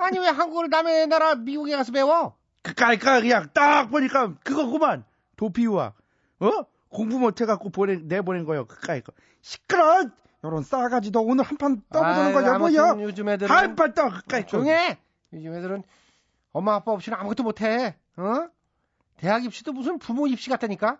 아니 0.00 0.18
왜 0.18 0.28
한국어를 0.28 0.70
남의 0.70 1.06
나라 1.08 1.34
미국에 1.34 1.76
가서 1.76 1.92
배워? 1.92 2.36
그까이 2.62 2.98
거 2.98 3.20
그냥 3.20 3.48
딱 3.52 3.90
보니까 3.90 4.34
그거구만 4.42 5.04
도피우와 5.36 5.92
어? 6.40 6.50
공부 6.88 7.18
못해갖고 7.18 7.68
보내 7.70 7.96
내보낸 7.96 8.44
거요 8.44 8.64
그까이 8.66 9.02
거 9.02 9.12
시끄러! 9.42 10.08
이런 10.42 10.62
싸가지 10.62 11.10
너 11.12 11.20
오늘 11.20 11.44
한 11.44 11.56
판 11.58 11.82
떠보자는 11.92 12.36
아이고, 12.36 12.40
거야, 12.40 12.58
뭐야? 12.58 13.02
요즘 13.02 13.28
애들은 13.28 13.54
한판 13.54 13.94
떠 13.94 14.10
그까이 14.10 14.42
거 14.42 14.48
조용해. 14.48 14.98
요즘 15.32 15.54
애들은 15.54 15.82
엄마 16.52 16.74
아빠 16.74 16.92
없이는 16.92 17.16
아무것도 17.18 17.42
못해. 17.42 17.96
어? 18.16 18.48
대학 19.16 19.44
입시도 19.44 19.72
무슨 19.72 19.98
부모 19.98 20.26
입시 20.26 20.50
같다니까. 20.50 20.98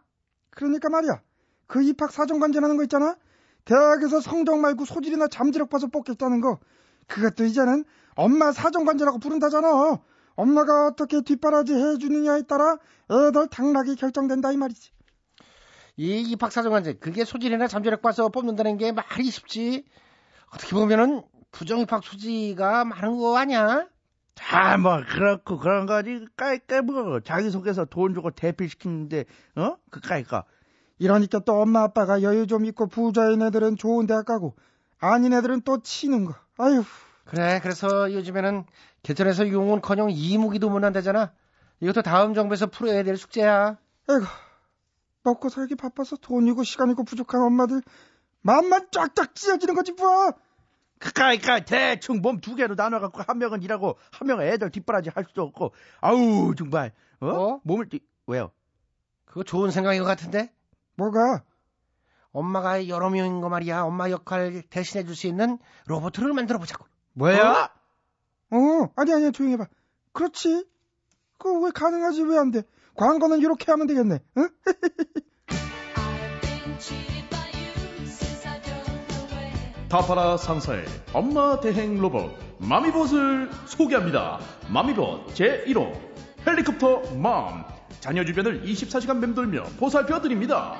그러니까 0.50 0.88
말이야. 0.88 1.20
그 1.66 1.82
입학 1.82 2.10
사정관제라는 2.12 2.76
거 2.76 2.82
있잖아. 2.84 3.16
대학에서 3.64 4.20
성적 4.20 4.58
말고 4.58 4.84
소질이나 4.84 5.28
잠재력 5.28 5.70
봐서 5.70 5.86
뽑겠다는 5.86 6.40
거. 6.40 6.58
그것도 7.06 7.44
이제는 7.44 7.84
엄마 8.14 8.52
사정관제라고 8.52 9.18
부른다잖아. 9.18 10.00
엄마가 10.36 10.86
어떻게 10.86 11.20
뒷바라지 11.20 11.74
해주느냐에 11.74 12.42
따라 12.42 12.76
애들 13.10 13.48
당락이 13.48 13.96
결정된다 13.96 14.52
이 14.52 14.56
말이지. 14.56 14.90
이 15.96 16.22
입학 16.22 16.50
사정관제 16.52 16.94
그게 16.94 17.24
소질이나 17.24 17.68
잠재력 17.68 18.02
봐서 18.02 18.28
뽑는다는 18.28 18.76
게 18.76 18.92
말이 18.92 19.30
쉽지. 19.30 19.84
어떻게 20.52 20.74
보면은 20.74 21.22
부정 21.52 21.78
입학 21.80 22.02
소지가 22.02 22.84
많은 22.84 23.16
거 23.16 23.36
아니야? 23.36 23.86
아, 24.50 24.76
뭐, 24.76 25.00
그렇고, 25.08 25.58
그런 25.58 25.86
거지. 25.86 26.26
까이까, 26.36 26.82
뭐, 26.82 27.20
자기소개서 27.20 27.86
돈 27.86 28.14
주고 28.14 28.30
대필시키는데, 28.32 29.24
어? 29.56 29.76
그까이까. 29.90 30.44
이러니까 30.98 31.40
또 31.40 31.60
엄마 31.60 31.82
아빠가 31.82 32.22
여유 32.22 32.46
좀 32.46 32.64
있고 32.66 32.86
부자인 32.86 33.42
애들은 33.42 33.76
좋은 33.76 34.06
대학 34.06 34.26
가고 34.26 34.54
아닌 34.98 35.32
애들은 35.32 35.62
또 35.62 35.82
치는 35.82 36.24
거. 36.24 36.34
아유. 36.58 36.84
그래, 37.24 37.58
그래서 37.62 38.12
요즘에는 38.12 38.64
개천에서 39.02 39.48
용은커녕 39.48 40.08
이무기도 40.12 40.70
못 40.70 40.84
한다잖아. 40.84 41.32
이것도 41.80 42.02
다음 42.02 42.34
정부에서 42.34 42.66
풀어야 42.66 43.02
될 43.02 43.16
숙제야. 43.16 43.76
아이고. 44.06 44.24
먹고 45.24 45.48
살기 45.48 45.74
바빠서 45.74 46.16
돈이고 46.16 46.64
시간이고 46.64 47.04
부족한 47.04 47.42
엄마들 47.42 47.82
마음만 48.42 48.88
쫙쫙 48.90 49.34
찢어지는 49.34 49.74
거지 49.74 49.92
뭐. 49.92 50.32
그니까 50.98 51.64
대충 51.64 52.20
몸 52.20 52.40
두 52.40 52.54
개로 52.54 52.76
나눠 52.76 53.00
갖고 53.00 53.22
한 53.26 53.38
명은 53.38 53.62
일하고 53.62 53.96
한 54.12 54.28
명은 54.28 54.46
애들 54.46 54.70
뒷바라지 54.70 55.10
할 55.14 55.24
수도 55.26 55.42
없고 55.42 55.72
아우 56.00 56.54
정말 56.54 56.92
어? 57.20 57.60
몸을 57.64 57.88
띠 57.88 58.00
왜요? 58.26 58.50
그거 59.24 59.42
좋은 59.42 59.70
생각인 59.70 60.00
것 60.02 60.06
같은데? 60.06 60.52
뭐가? 60.96 61.42
엄마가 62.32 62.88
여러 62.88 63.10
명인 63.10 63.40
거 63.40 63.48
말이야. 63.48 63.82
엄마 63.82 64.10
역할 64.10 64.62
대신해 64.70 65.04
줄 65.04 65.14
수 65.14 65.26
있는 65.26 65.58
로봇을 65.86 66.32
만들어 66.32 66.58
보자고. 66.58 66.86
뭐야? 67.12 67.70
어, 68.50 68.56
아니, 68.96 69.12
아니야, 69.12 69.30
조용히 69.30 69.54
해 69.54 69.56
봐. 69.56 69.66
그렇지. 70.12 70.66
그거 71.38 71.58
왜 71.60 71.70
가능하지, 71.70 72.22
왜 72.24 72.38
안 72.38 72.50
돼? 72.50 72.62
광고는 72.96 73.40
이렇게 73.40 73.70
하면 73.72 73.86
되겠네, 73.86 74.18
응? 74.38 74.48
타파라 79.88 80.36
상사의 80.36 80.84
엄마 81.12 81.60
대행 81.60 82.00
로봇 82.00 82.32
마미봇을 82.58 83.50
소개합니다. 83.66 84.40
마미봇 84.68 85.26
제1호 85.34 85.92
헬리콥터 86.46 87.14
맘 87.16 87.64
자녀 88.04 88.22
주변을 88.22 88.64
24시간 88.64 89.16
맴돌며 89.16 89.62
보살펴 89.78 90.20
드립니다. 90.20 90.74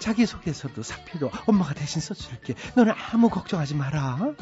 자기소개서도 0.00 0.82
사표도 0.82 1.30
엄마가 1.46 1.74
대신 1.74 2.00
써줄게. 2.00 2.54
너는 2.74 2.92
아무 3.12 3.28
걱정하지 3.28 3.76
마라. 3.76 4.32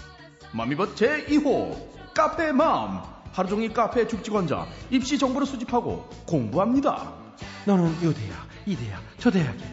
마미봇 0.53 0.95
제2호 0.97 2.15
카페 2.15 2.51
맘 2.51 3.03
하루 3.31 3.47
종일 3.51 3.75
카페 3.75 4.09
죽치고 4.09 4.46
앉아 4.46 4.67
입시 4.89 5.19
정보를 5.19 5.47
수집하고 5.47 6.09
공부합니다. 6.27 7.13
너는 7.67 8.03
요 8.03 8.15
대학, 8.15 8.49
이 8.65 8.75
대학, 8.75 9.03
저 9.19 9.31
대학이야. 9.31 9.69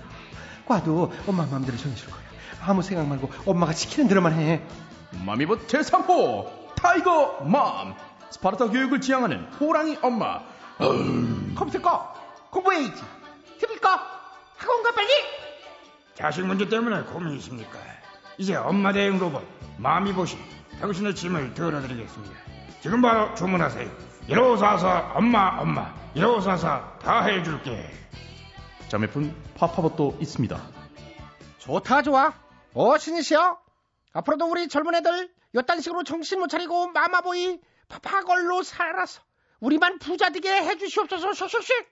과도 0.66 1.14
엄마 1.26 1.46
마음대로 1.46 1.78
정해줄 1.78 2.10
거야. 2.10 2.22
아무 2.64 2.82
생각 2.82 3.08
말고 3.08 3.30
엄마가 3.46 3.72
시키는 3.72 4.10
대로만 4.10 4.34
해. 4.34 4.62
마미봇 5.26 5.68
제3호 5.68 6.76
Tiger 6.76 7.46
Mom 7.46 7.96
스파르타 8.30 8.68
교육을 8.72 9.00
지향하는 9.00 9.46
호랑이 9.54 10.00
엄마 10.02 10.42
컴퓨터 11.56 11.82
꺼. 11.82 12.21
공부해야지. 12.52 13.02
꺼. 13.82 13.90
학원 14.58 14.84
가 14.84 14.92
빨리. 14.92 15.10
자식 16.14 16.46
문제 16.46 16.68
때문에 16.70 17.02
고민이십니까? 17.04 17.80
이제 18.38 18.56
엄마 18.56 18.92
대행 18.94 19.18
로봇 19.18 19.44
마미봇이 19.78 20.38
당신의 20.80 21.16
짐을 21.16 21.54
덜어드리겠습니다. 21.56 22.36
지금 22.82 23.02
바로 23.02 23.34
주문하세요. 23.36 23.90
1544 24.28 25.14
엄마 25.16 25.60
엄마 25.60 25.94
1544 26.14 27.00
다 27.02 27.24
해줄게. 27.24 27.90
자매품 28.88 29.34
파파봇도 29.56 30.18
있습니다. 30.22 30.62
좋다 31.58 32.04
좋아. 32.04 32.34
어 32.74 32.98
신이시여. 32.98 33.58
앞으로도 34.14 34.46
우리 34.46 34.68
젊은 34.68 34.94
애들 34.96 35.32
요딴 35.56 35.82
식으로 35.82 36.04
정신 36.04 36.40
못 36.40 36.48
차리고 36.48 36.88
마마보이 36.92 37.60
파파걸로 37.88 38.64
살아서 38.64 39.22
우리만 39.60 40.00
부자 40.00 40.30
되게 40.30 40.50
해주시옵소서 40.52 41.32
슉슉슉. 41.32 41.86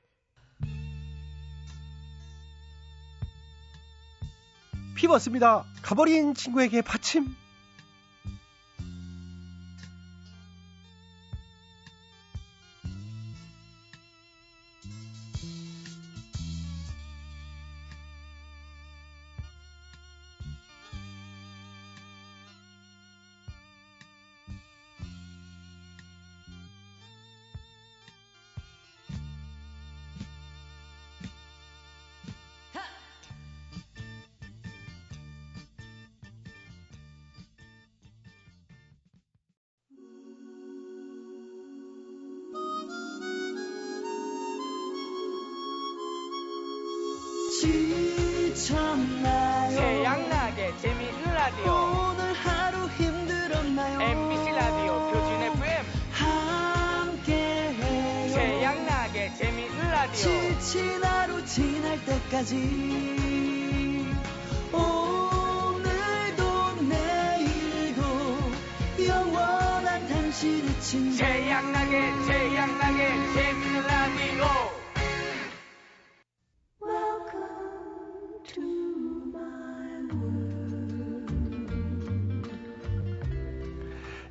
피벗습니다. 5.00 5.64
가버린 5.82 6.34
친구에게 6.34 6.82
받침. 6.82 7.34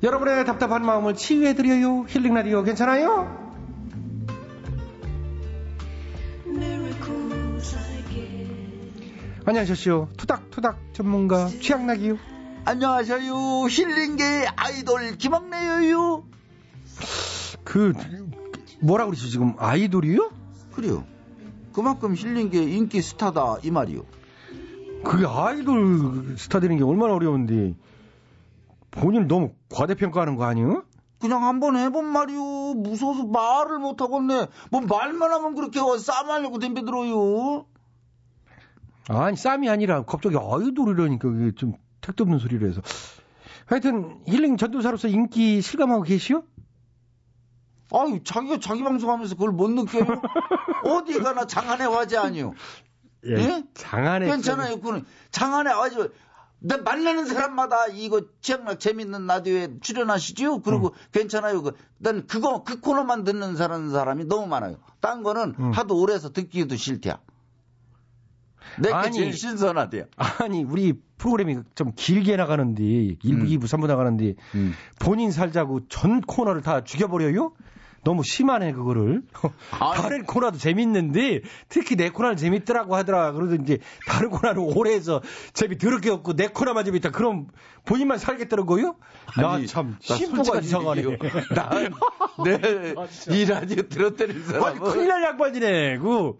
여러분의 0.01 0.45
답답한 0.45 0.85
마음을 0.85 1.13
치유해드려요. 1.15 2.05
힐링 2.07 2.33
라디오 2.33 2.63
괜찮아요? 2.63 3.49
안녕하셨시오. 9.45 10.09
투닥투닥 10.15 10.77
전문가 10.93 11.47
취향나기요. 11.47 12.17
안녕하세요. 12.65 13.65
힐링계 13.67 14.47
아이돌 14.55 15.17
김학래요. 15.17 16.23
그 17.63 17.93
뭐라고 18.79 19.11
그러시죠 19.11 19.29
지금 19.29 19.55
아이돌이요? 19.57 20.31
그래요. 20.73 21.03
그만큼 21.73 22.15
힐링계 22.15 22.61
인기 22.63 23.01
스타다 23.01 23.57
이 23.63 23.71
말이요. 23.71 24.03
그게 25.03 25.25
아이돌 25.27 26.35
스타 26.37 26.59
되는 26.59 26.77
게 26.77 26.83
얼마나 26.83 27.13
어려운데 27.15 27.73
본인 28.99 29.27
너무 29.27 29.53
과대평가하는 29.73 30.35
거 30.35 30.43
아니에요? 30.45 30.83
그냥 31.19 31.45
한번 31.45 31.77
해본 31.77 32.05
말이요. 32.05 32.73
무서워서 32.75 33.25
말을 33.25 33.79
못하겠네. 33.79 34.47
뭐 34.71 34.81
말만 34.81 35.31
하면 35.31 35.55
그렇게 35.55 35.79
싸움하려고 35.97 36.59
덤벼들어요. 36.59 37.65
아니 39.09 39.35
쌈이 39.35 39.69
아니라 39.69 40.03
갑자기 40.03 40.35
아이돌 40.37 40.97
이라니까 40.99 41.29
그게 41.29 41.51
좀 41.55 41.73
택도 42.01 42.23
없는 42.23 42.39
소리를 42.39 42.67
해서 42.67 42.81
하여튼 43.65 44.21
힐링 44.27 44.57
전도사로서 44.57 45.07
인기 45.07 45.61
실감하고 45.61 46.03
계시오? 46.03 46.43
아유 47.91 48.21
자기가 48.23 48.59
자기 48.59 48.83
방송하면서 48.83 49.35
그걸 49.35 49.51
못 49.51 49.71
느껴요? 49.71 50.05
어디 50.85 51.19
가나 51.19 51.47
장안의 51.47 51.87
화제 51.87 52.17
아니요? 52.17 52.53
예, 53.25 53.33
예? 53.33 53.63
장안의 53.73 54.29
괜찮아요. 54.29 54.79
그는 54.79 55.03
장안의 55.31 55.73
화제. 55.73 56.09
내 56.59 56.77
만나는 56.77 57.25
사람마다 57.25 57.87
이거 57.87 58.21
취향락 58.41 58.79
재밌는 58.79 59.27
라디오에 59.27 59.79
출연하시죠? 59.81 60.61
그리고 60.61 60.93
괜찮아요. 61.11 61.61
그, 61.61 61.73
난 61.97 62.27
그거, 62.27 62.63
그 62.63 62.81
코너만 62.81 63.23
듣는 63.23 63.55
사람, 63.55 63.89
사람이 63.89 64.25
너무 64.25 64.47
많아요. 64.47 64.77
딴 64.99 65.23
거는 65.23 65.55
하도 65.73 65.99
오래서 65.99 66.31
듣기도 66.31 66.75
싫대야. 66.75 67.19
내게 68.77 68.93
아니, 68.93 69.13
제일 69.13 69.33
신선하대요. 69.33 70.05
아니 70.17 70.63
우리 70.63 70.93
프로그램이 71.17 71.59
좀 71.75 71.91
길게 71.95 72.35
나가는데 72.35 72.83
1부, 72.83 73.49
2부, 73.49 73.63
3부 73.63 73.87
나가는데 73.87 74.35
본인 74.99 75.31
살자고 75.31 75.87
전 75.87 76.21
코너를 76.21 76.61
다 76.61 76.83
죽여버려요? 76.83 77.53
너무 78.03 78.23
심하네 78.23 78.73
그거를. 78.73 79.23
다른 79.71 80.25
코너도 80.25 80.57
재밌는데 80.57 81.41
특히 81.67 81.95
내 81.95 82.09
코너는 82.09 82.37
재밌더라고 82.37 82.95
하더라. 82.95 83.33
그러더 83.33 83.55
이제 83.63 83.79
다른 84.07 84.29
코너는 84.29 84.61
오래 84.75 84.93
해서 84.93 85.21
재미 85.53 85.77
더럽게 85.77 86.09
없고 86.09 86.35
내 86.35 86.47
코너만 86.47 86.85
재밌다. 86.85 87.11
그럼 87.11 87.47
본인만 87.85 88.17
살겠다는 88.17 88.65
거요? 88.65 88.95
나참나 89.37 89.97
심보가 90.01 90.59
이상하네. 90.59 91.01
얘기예요. 91.01 91.17
난, 91.55 91.93
내, 92.45 92.95
이 93.35 93.45
라디오 93.45 93.83
들었다는 93.83 94.45
사람은. 94.45 94.67
아니 94.67 94.79
큰일 94.79 95.07
날 95.07 95.23
양반이네. 95.23 95.97
그 95.99 96.33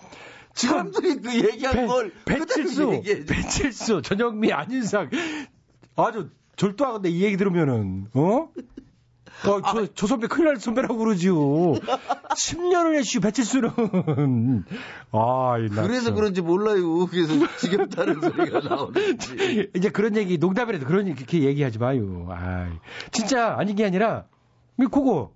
지금 0.53 0.91
사람들이 0.91 1.21
그 1.21 1.35
얘기한 1.35 1.87
걸 1.87 2.11
배칠수. 2.25 3.01
배칠수, 3.27 4.01
전영미, 4.01 4.51
안윤상 4.51 5.09
아주 5.95 6.29
절도하건데 6.55 7.09
이 7.09 7.23
얘기 7.23 7.37
들으면은 7.37 8.07
어? 8.13 8.49
어, 9.45 9.61
저, 9.61 9.87
저 9.93 10.07
선배 10.07 10.27
큰일 10.27 10.47
날 10.47 10.57
선배라고 10.57 10.97
그러지요. 10.97 11.35
10년을 11.35 12.95
했슈, 12.95 13.21
배칠수는. 13.21 13.69
아, 15.11 15.57
이나 15.59 15.83
그래서 15.83 16.05
참. 16.07 16.15
그런지 16.15 16.41
몰라요. 16.41 17.05
그래서 17.07 17.33
지겹다는 17.57 18.19
소리가 18.21 18.59
나오는지. 18.61 19.69
이제 19.75 19.89
그런 19.89 20.17
얘기, 20.17 20.37
농담이라도 20.37 20.85
그런 20.85 21.07
얘기, 21.07 21.15
그렇게 21.15 21.43
얘기하지 21.43 21.79
마요. 21.79 22.27
아 22.29 22.69
진짜 23.11 23.55
아닌 23.57 23.75
게 23.75 23.85
아니라, 23.85 24.25
이 24.79 24.83
그거, 24.83 25.31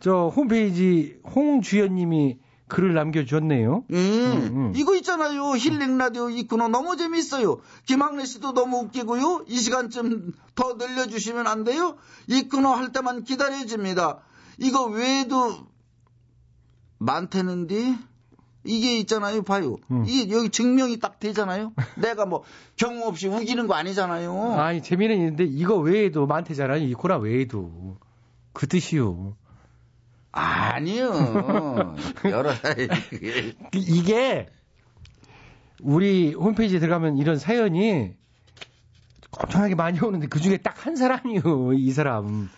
저 0.00 0.28
홈페이지 0.28 1.16
홍주연님이 1.34 2.38
글을 2.66 2.94
남겨주셨네요. 2.94 3.84
음, 3.90 4.72
이거 4.74 4.94
있잖아요. 4.96 5.54
힐링 5.54 5.98
라디오 5.98 6.30
있구나. 6.30 6.68
너무 6.68 6.96
재밌어요. 6.96 7.58
김학래 7.84 8.24
씨도 8.24 8.52
너무 8.54 8.78
웃기고요. 8.78 9.44
이 9.48 9.58
시간쯤 9.58 10.32
더 10.54 10.74
늘려주시면 10.74 11.46
안 11.46 11.64
돼요? 11.64 11.96
있구나 12.26 12.70
할 12.70 12.92
때만 12.92 13.24
기다려집니다. 13.24 14.20
이거 14.58 14.84
외에도 14.86 15.66
많다는데 16.98 17.96
이게 18.64 18.96
있잖아요. 19.00 19.42
봐요. 19.42 19.76
이게 20.06 20.34
여기 20.34 20.48
증명이 20.48 20.98
딱 20.98 21.20
되잖아요. 21.20 21.74
내가 21.96 22.24
뭐 22.24 22.44
경우 22.76 23.06
없이 23.06 23.28
우기는 23.28 23.66
거 23.66 23.74
아니잖아요. 23.74 24.54
아니, 24.54 24.82
재미는 24.82 25.16
있는데, 25.16 25.44
이거 25.44 25.76
외에도 25.76 26.26
많대잖아요. 26.26 26.82
이 26.82 26.94
코나 26.94 27.18
외에도. 27.18 27.98
그 28.54 28.66
뜻이요. 28.66 29.36
아니요. 30.34 31.94
여러 32.30 32.52
이게 33.72 34.48
우리 35.80 36.34
홈페이지에 36.34 36.78
들어가면 36.80 37.18
이런 37.18 37.38
사연이 37.38 38.14
엄청나게 39.38 39.74
많이 39.74 40.00
오는데 40.00 40.26
그 40.28 40.40
중에 40.40 40.56
딱 40.58 40.74
한 40.86 40.96
사람이요, 40.96 41.72
이 41.74 41.92
사람. 41.92 42.50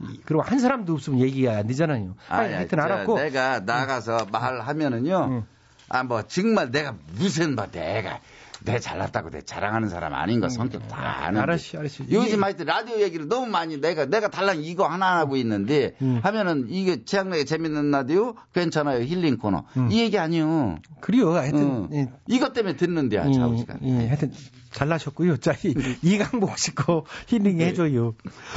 이- 0.00 0.20
그리고 0.24 0.42
한 0.42 0.58
사람도 0.58 0.92
없으면 0.94 1.20
얘기가 1.20 1.58
안 1.58 1.66
되잖아요. 1.68 2.16
아니, 2.28 2.52
하여튼 2.54 2.78
저 2.78 2.82
알았고. 2.84 3.18
내가 3.18 3.60
나가서 3.60 4.26
말하면은요. 4.32 5.44
아, 5.90 6.02
뭐, 6.02 6.22
정말 6.22 6.70
내가 6.70 6.94
무슨, 7.16 7.54
뭐, 7.54 7.66
내가, 7.70 8.20
내 8.64 8.78
잘났다고 8.80 9.30
내 9.30 9.42
자랑하는 9.42 9.88
사람 9.88 10.14
아닌 10.14 10.40
거 10.40 10.48
성격 10.48 10.88
다 10.88 11.24
아는데. 11.24 11.40
알았어, 11.40 11.78
알았어. 11.78 12.04
요즘 12.10 12.42
하여튼 12.42 12.66
라디오 12.66 13.00
얘기를 13.00 13.28
너무 13.28 13.46
많이 13.46 13.80
내가, 13.80 14.06
내가 14.06 14.28
달랑 14.28 14.62
이거 14.64 14.86
하나 14.86 15.18
하고 15.18 15.36
있는데, 15.36 15.94
하면은 16.22 16.66
이게 16.68 17.04
최악나게 17.04 17.44
재밌는 17.44 17.90
라디오? 17.90 18.34
괜찮아요. 18.52 19.02
힐링 19.04 19.36
코너. 19.38 19.64
이 19.90 20.00
얘기 20.00 20.18
아니요. 20.18 20.78
그래요. 21.00 21.32
하여튼. 21.34 21.60
응. 21.60 21.88
예. 21.92 22.12
이것 22.26 22.52
때문에 22.52 22.76
듣는데야, 22.76 23.30
좌우지간. 23.30 23.78
예, 23.82 24.06
하여튼 24.08 24.32
잘나셨고요. 24.72 25.36
자, 25.40 25.52
이- 25.64 25.74
이강복 26.02 26.58
씨거 26.58 27.04
힐링 27.28 27.60
해줘요. 27.60 28.14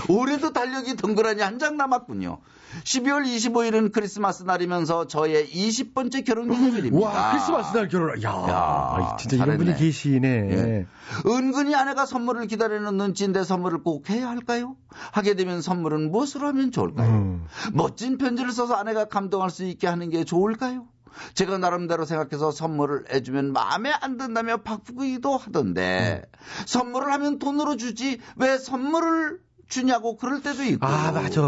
올해도 0.10 0.52
달력이 0.54 0.96
덩그러니 0.98 1.42
한 1.42 1.60
장 1.62 1.78
남았군요. 1.78 2.40
12월 2.84 3.24
25일은 3.26 3.92
크리스마스 3.92 4.44
날이면서 4.44 5.08
저의 5.08 5.48
20번째 5.48 6.26
결혼 6.26 6.50
기념일입니다. 6.50 7.06
와, 7.08 7.32
크리스마스 7.32 7.76
날 7.76 7.88
결혼. 7.88 8.22
야, 8.24 8.30
야, 8.30 9.18
진짜 9.20 9.36
이런 9.38 9.58
분이 9.58 9.72
잘했네. 9.72 9.76
계시네. 9.86 10.28
예. 10.52 10.88
은근히 11.26 11.76
아내가 11.76 12.06
선물을 12.06 12.48
기다리는 12.48 12.96
눈치인데 12.98 13.44
선물을 13.44 13.84
꼭 13.84 14.10
해야 14.10 14.30
할까요? 14.30 14.76
하게 15.12 15.36
되면 15.36 15.62
선물은 15.62 16.12
무엇으로 16.12 16.48
하면 16.48 16.72
좋을까요? 16.72 17.10
음. 17.10 17.46
멋진 17.74 18.18
편지를 18.18 18.52
써서 18.52 18.76
아내가 18.76 19.06
감동할 19.06 19.50
수 19.50 19.66
있게 19.66 19.88
하는 19.88 20.10
게 20.10 20.24
좋을까요? 20.24 20.88
제가 21.34 21.58
나름대로 21.58 22.06
생각해서 22.06 22.52
선물을 22.52 23.14
해주면 23.14 23.52
마음에 23.52 23.92
안 23.92 24.18
든다며 24.18 24.58
바꾸기도 24.58 25.36
하던데 25.38 26.24
선물을 26.66 27.12
하면 27.12 27.38
돈으로 27.38 27.76
주지 27.76 28.20
왜 28.38 28.58
선물을 28.58 29.40
주냐고 29.72 30.18
그럴 30.18 30.42
때도 30.44 30.64
있고 30.64 30.86
아, 30.86 31.12
맞아. 31.12 31.42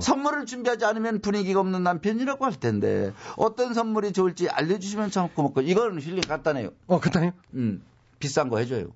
선물을 0.00 0.44
준비하지 0.44 0.84
않으면 0.84 1.20
분위기가 1.20 1.60
없는 1.60 1.82
남편이라고 1.82 2.44
할 2.44 2.54
텐데 2.54 3.12
어떤 3.36 3.72
선물이 3.72 4.12
좋을지 4.12 4.50
알려주시면 4.50 5.10
참 5.10 5.28
고맙고 5.34 5.62
이거는 5.62 6.02
힐링 6.02 6.20
간단해요. 6.20 6.70
어, 6.88 7.00
간단해요? 7.00 7.32
음, 7.54 7.82
비싼 8.18 8.48
거 8.50 8.58
해줘요. 8.58 8.88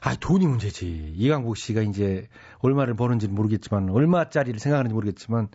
아, 0.00 0.14
돈이 0.16 0.46
문제지. 0.46 1.14
이강복 1.16 1.56
씨가 1.56 1.82
이제 1.82 2.28
얼마를 2.58 2.94
버는지는 2.94 3.34
모르겠지만, 3.34 3.88
얼마짜리를 3.88 4.60
생각하는지 4.60 4.92
모르겠지만, 4.92 5.48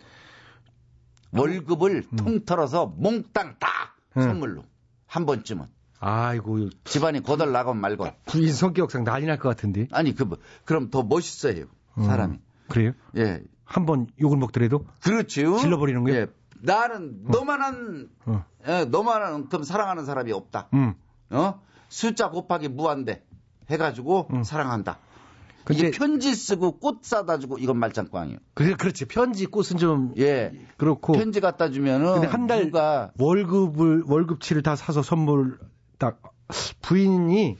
월급을 1.32 2.04
통 2.16 2.44
털어서 2.44 2.86
몽땅 2.96 3.56
다 3.60 3.68
응. 4.16 4.22
선물로 4.22 4.64
한 5.06 5.24
번쯤은 5.26 5.66
아이고, 6.00 6.70
집안이 6.84 7.22
거덜 7.22 7.52
나가면 7.52 7.80
말고 7.80 8.08
부인 8.26 8.52
성격상 8.52 9.04
난리 9.04 9.26
날 9.26 9.38
것 9.38 9.48
같은데. 9.50 9.86
아니 9.92 10.14
그 10.14 10.24
뭐, 10.24 10.38
그럼 10.64 10.90
더 10.90 11.02
멋있어요 11.02 11.66
사람이 11.96 12.34
음, 12.36 12.42
그래요? 12.70 12.92
예 13.16 13.42
한 13.64 13.86
번 13.86 14.08
욕을 14.20 14.36
먹더라도? 14.38 14.84
그렇죠 15.02 15.58
질러버리는 15.58 16.02
거예요? 16.02 16.20
예 16.22 16.26
나는 16.62 17.22
너만한 17.24 18.08
어. 18.26 18.44
예, 18.66 18.84
너만큼 18.84 19.62
사랑하는 19.62 20.04
사람이 20.04 20.32
없다 20.32 20.68
음. 20.74 20.94
어 21.30 21.60
숫자 21.88 22.30
곱하기 22.30 22.68
무한대 22.68 23.22
해가지고 23.70 24.28
사랑한다 24.44 24.98
음. 25.00 25.10
근데- 25.64 25.88
이게 25.88 25.90
편지 25.96 26.34
쓰고 26.34 26.78
꽃 26.80 27.04
사다 27.04 27.38
주고 27.38 27.58
이건 27.58 27.78
말짱꽝이에요 27.78 28.38
그래, 28.54 28.74
그렇지. 28.74 29.04
편지, 29.04 29.46
꽃은 29.46 29.78
좀. 29.78 30.14
예 30.18 30.52
그렇고. 30.78 31.12
편지 31.12 31.38
갖다 31.40 31.70
주면은 31.70 32.14
근데 32.14 32.26
한 32.26 32.46
달 32.48 32.72
월급을, 33.18 34.04
월급치를 34.06 34.62
다 34.64 34.74
사서 34.74 35.02
선물 35.02 35.58
딱, 35.98 36.20
부인이 36.82 37.56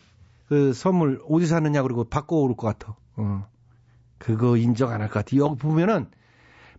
그 0.49 0.73
선물 0.73 1.23
어디 1.29 1.47
사느냐 1.47 1.83
그러고 1.83 2.05
바꿔올 2.05 2.57
것 2.57 2.67
같아. 2.67 2.97
어. 3.17 3.47
그거 4.21 4.57
인정 4.57 4.91
안 4.91 5.01
할 5.01 5.09
것 5.09 5.15
같아. 5.25 5.37
여기 5.37 5.57
보면은 5.59 6.07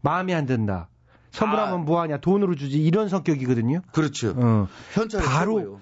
마음에 0.01 0.33
안 0.33 0.45
든다. 0.45 0.87
선물하면 1.31 1.85
뭐하냐. 1.85 2.17
돈으로 2.19 2.55
주지. 2.55 2.81
이런 2.83 3.09
성격이거든요. 3.09 3.81
그렇죠 3.91 4.33
어. 4.37 4.67
현찰 4.93 5.21
바로, 5.23 5.57
최고예요. 5.59 5.79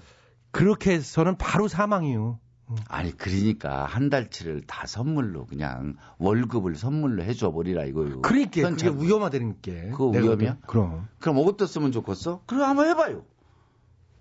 그렇게 0.52 0.94
해서는 0.94 1.38
바로 1.38 1.68
사망이요. 1.68 2.40
아니 2.88 3.18
그러니까 3.18 3.86
한 3.86 4.10
달치를 4.12 4.62
다 4.68 4.86
선물로 4.86 5.48
그냥 5.48 5.96
월급을 6.20 6.76
선물로 6.76 7.24
해줘 7.24 7.52
버리라 7.52 7.84
이거요. 7.86 8.22
그러니까 8.22 8.50
그게 8.52 8.62
현찰. 8.62 8.94
위험하다는 8.96 9.56
게. 9.64 9.90
그거 9.90 10.10
위험이야? 10.10 10.58
그럼. 10.68 11.08
그럼 11.20 11.38
어디다 11.40 11.66
쓰면 11.66 11.92
좋겠어? 11.92 12.42
그럼 12.46 12.70
한번 12.70 12.88
해봐요. 12.90 13.24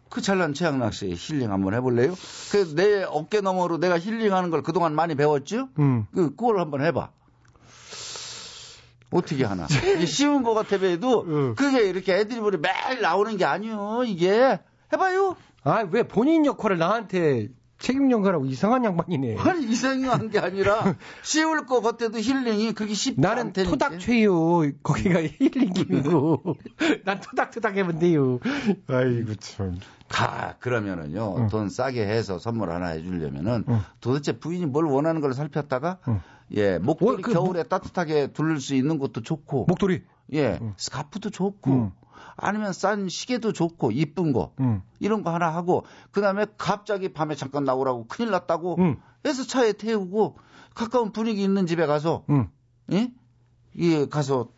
그 0.09 0.23
잘난 0.23 0.55
최양락 0.55 0.95
씨 0.95 1.15
힐링 1.15 1.53
한번 1.53 1.75
해볼래요? 1.75 2.15
그 2.53 2.75
내 2.75 3.03
어깨 3.05 3.43
너머로 3.43 3.77
내가 3.77 3.99
힐링하는 3.99 4.49
걸 4.49 4.63
그동안 4.63 4.95
많이 4.95 5.15
배웠죠? 5.15 5.69
음. 5.79 6.07
그 6.15 6.31
그걸 6.31 6.59
한번 6.61 6.81
해봐. 6.83 7.11
어떻게 9.11 9.45
하나? 9.45 9.67
이게 9.95 10.07
쉬운 10.07 10.43
거 10.43 10.55
같아 10.55 10.79
배도 10.79 11.19
어. 11.21 11.55
그게 11.57 11.83
이렇게 11.89 12.15
애드리브로 12.15 12.59
매일 12.59 13.01
나오는 13.01 13.37
게 13.37 13.45
아니요. 13.45 14.03
이게 14.07 14.59
해봐요. 14.93 15.37
아, 15.65 15.85
왜 15.91 16.03
본인 16.03 16.45
역할을 16.47 16.79
나한테 16.79 17.49
책임 17.79 18.11
전가라고 18.11 18.47
이상한 18.47 18.85
양반이네. 18.85 19.37
아니 19.41 19.65
이상한 19.67 20.31
게 20.31 20.39
아니라 20.41 20.95
쉬울 21.23 21.65
것 21.65 21.81
같아도 21.81 22.19
힐링이 22.19 22.73
그렇게 22.75 22.95
쉽지 22.95 23.21
나는 23.21 23.47
않다니까. 23.47 23.71
토닥최요. 23.71 24.73
거기가 24.83 25.21
힐링이고. 25.23 26.43
난 27.05 27.21
토닥토닥 27.21 27.77
하면 27.77 27.99
돼요. 27.99 28.41
아이고, 28.89 29.35
참. 29.37 29.79
가 30.09 30.57
그러면은요 30.59 31.35
응. 31.37 31.49
돈 31.49 31.69
싸게 31.69 32.03
해서 32.07 32.39
선물 32.39 32.71
하나 32.73 32.89
해주려면은 32.89 33.65
응. 33.69 33.81
도대체 34.01 34.33
부인이 34.39 34.65
뭘 34.65 34.87
원하는 34.87 35.21
걸 35.21 35.35
살폈다가 35.35 35.99
응. 36.09 36.21
예 36.53 36.79
목도리 36.79 37.19
어, 37.19 37.21
그 37.23 37.33
겨울에 37.33 37.63
따뜻하게 37.63 38.29
둘수 38.33 38.75
있는 38.75 38.99
것도 38.99 39.23
좋고 39.23 39.67
목도리. 39.67 40.03
예 40.35 40.59
스카프도 40.77 41.31
좋고 41.31 41.71
응. 41.71 41.93
아니면 42.37 42.73
싼 42.73 43.09
시계도 43.09 43.53
좋고 43.53 43.93
이쁜 43.93 44.33
거 44.33 44.53
응. 44.61 44.83
이런 45.01 45.23
거 45.23 45.33
하나 45.33 45.49
하고 45.55 45.85
그다음에 46.11 46.47
갑자기 46.57 47.13
밤에 47.13 47.35
잠깐 47.35 47.65
나오라고 47.65 48.07
큰일 48.07 48.31
났다고 48.31 48.77
응. 48.79 48.97
해서 49.27 49.45
차에 49.45 49.73
태우고 49.73 50.37
가까운 50.75 51.13
분위기 51.13 51.43
있는 51.43 51.67
집에 51.67 51.87
가서 51.87 52.25
응. 52.31 52.49
예? 52.93 53.13
예 53.79 54.07
가서 54.07 54.49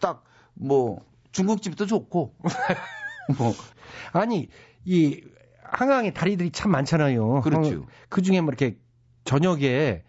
딱 0.00 0.28
뭐 0.58 1.00
중국집도 1.32 1.86
좋고 1.86 2.34
뭐 3.38 3.54
아니, 4.12 4.48
이 4.84 5.22
한강에 5.62 6.12
다리들이 6.12 6.50
참 6.50 6.72
많잖아요. 6.72 7.40
그렇죠. 7.42 7.86
그 8.08 8.22
중에 8.22 8.40
뭐 8.40 8.48
이렇게 8.50 8.78
저녁에 9.24 10.02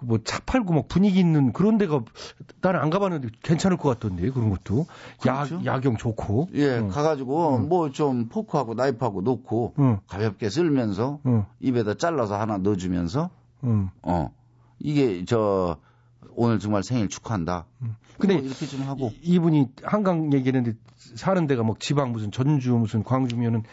그 0.00 0.06
뭐 0.06 0.18
차 0.24 0.40
팔고 0.40 0.72
막 0.72 0.88
분위기 0.88 1.20
있는 1.20 1.52
그런 1.52 1.76
데가 1.76 2.02
나는 2.62 2.80
안 2.80 2.88
가봤는데 2.88 3.28
괜찮을 3.42 3.76
것 3.76 3.90
같던데 3.90 4.30
그런 4.30 4.48
것도 4.48 4.86
그렇죠. 5.20 5.56
야, 5.56 5.74
야경 5.74 5.98
좋고 5.98 6.48
예, 6.54 6.78
응. 6.78 6.88
가가지고 6.88 7.56
응. 7.58 7.68
뭐좀 7.68 8.28
포크하고 8.30 8.72
나이프하고 8.74 9.20
놓고 9.20 9.74
응. 9.78 9.98
가볍게 10.06 10.48
쓸면서 10.48 11.20
응. 11.26 11.44
입에다 11.60 11.94
잘라서 11.94 12.40
하나 12.40 12.56
넣어주면서 12.56 13.28
응. 13.64 13.90
어 14.02 14.30
이게 14.78 15.24
저 15.26 15.76
오늘 16.34 16.58
정말 16.58 16.82
생일 16.82 17.08
축하한다. 17.08 17.66
근데 18.18 18.36
뭐 18.36 18.42
이렇게 18.44 18.66
좀 18.66 18.82
하고 18.82 19.10
이- 19.22 19.34
이분이 19.34 19.68
한강 19.82 20.32
얘기했는데 20.32 20.78
사는 20.96 21.46
데가 21.46 21.62
뭐 21.62 21.76
지방 21.78 22.12
무슨 22.12 22.30
전주 22.30 22.72
무슨 22.74 23.02
광주면은 23.02 23.64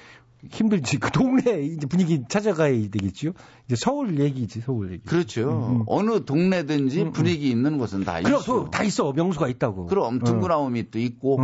힘들지. 0.51 0.97
그 0.99 1.11
동네 1.11 1.61
이제 1.63 1.87
분위기 1.87 2.23
찾아가야 2.27 2.71
되겠죠. 2.71 3.33
이제 3.65 3.75
서울 3.75 4.19
얘기지, 4.19 4.61
서울 4.61 4.91
얘기. 4.91 5.03
그렇죠. 5.03 5.83
어느 5.87 6.23
동네든지 6.25 7.11
분위기 7.11 7.49
있는 7.49 7.77
곳은 7.77 8.03
다 8.03 8.21
그럼 8.21 8.39
있어. 8.39 8.45
또다 8.45 8.83
있어. 8.83 9.11
명수가 9.13 9.47
있다고. 9.49 9.87
그럼 9.87 10.19
둥그나움이 10.19 10.91
또 10.91 10.99
있고, 10.99 11.39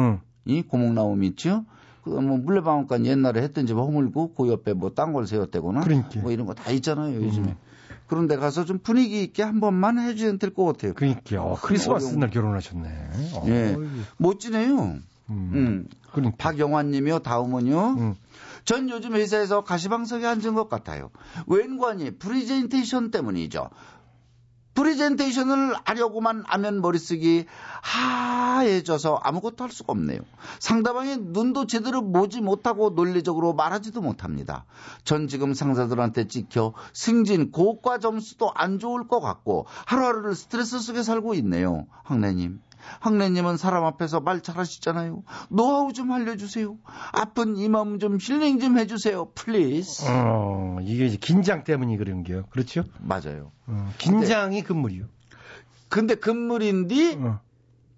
이 0.46 0.62
고목나움이 0.62 1.28
있죠. 1.30 1.66
그뭐 2.04 2.22
물레방앗간 2.38 3.06
옛날에 3.06 3.41
했던 3.41 3.66
집 3.66 3.78
허물고 3.78 4.34
그 4.36 4.50
옆에 4.50 4.74
뭐딴걸 4.74 5.26
세웠대거나 5.26 5.82
그러니까. 5.82 6.20
뭐 6.20 6.32
이런 6.32 6.46
거 6.46 6.54
다 6.54 6.70
있잖아요 6.72 7.16
요즘에. 7.16 7.56
그런데 8.08 8.36
가서 8.36 8.66
좀 8.66 8.78
분위기 8.80 9.24
있게 9.24 9.41
한 9.41 9.62
번만 9.62 9.98
해주면 9.98 10.38
될 10.38 10.54
것 10.54 10.66
같아요. 10.66 10.94
그러니까 10.94 11.41
어, 11.41 11.58
크리스마스 11.60 12.14
날 12.16 12.30
결혼하셨네. 12.30 12.89
어, 13.36 13.46
예, 13.48 13.76
어이. 13.76 13.88
멋지네요. 14.18 14.96
음. 15.30 15.88
박영환님이요. 16.38 17.20
다음은요. 17.20 18.16
전 18.66 18.89
요즘 18.89 19.14
회사에서 19.16 19.64
가시방석에 19.64 20.26
앉은 20.26 20.53
것 20.53 20.70
같아요. 20.70 21.11
왠고 21.47 21.89
하니 21.89 22.18
프리젠테이션 22.18 23.11
때문이죠. 23.11 23.70
프리젠테이션을 24.74 25.76
하려고만 25.86 26.43
하면 26.47 26.82
머릿속이 26.82 27.45
하얘져서 27.82 29.20
아무것도 29.22 29.64
할 29.64 29.72
수가 29.72 29.91
없네요. 29.91 30.20
상대방의 30.59 31.18
눈도 31.20 31.68
제대로 31.68 32.11
보지 32.11 32.41
못하고 32.41 32.89
논리적으로 32.89 33.53
말하지도 33.53 34.01
못합니다. 34.01 34.66
전 35.03 35.28
지금 35.28 35.53
상사들한테 35.53 36.28
찍혀 36.28 36.74
승진, 36.91 37.51
고과 37.51 37.99
점수도 37.99 38.51
안 38.55 38.80
좋을 38.80 39.07
것 39.07 39.20
같고 39.20 39.68
하루하루를 39.86 40.34
스트레스 40.36 40.80
속에 40.80 41.03
살고 41.03 41.36
있네요. 41.36 41.86
학래님. 42.03 42.59
학래님은 43.01 43.57
사람 43.57 43.86
앞에서 43.86 44.19
말 44.19 44.41
잘하시잖아요. 44.41 45.23
노하우 45.49 45.93
좀 45.93 46.11
알려주세요. 46.11 46.77
아픈 47.11 47.55
이 47.57 47.69
마음 47.69 47.99
좀 47.99 48.17
힐링 48.19 48.59
좀 48.59 48.77
해주세요. 48.77 49.31
Please. 49.36 50.05
어, 50.07 50.77
이게 50.81 51.05
이제 51.05 51.17
긴장 51.17 51.63
때문에 51.64 51.97
그런 51.97 52.23
게요. 52.23 52.43
그렇죠? 52.49 52.84
맞아요. 52.99 53.51
어, 53.67 53.89
긴장이 53.97 54.63
금물이요. 54.63 55.05
근데 55.89 56.15
금물인데 56.15 57.17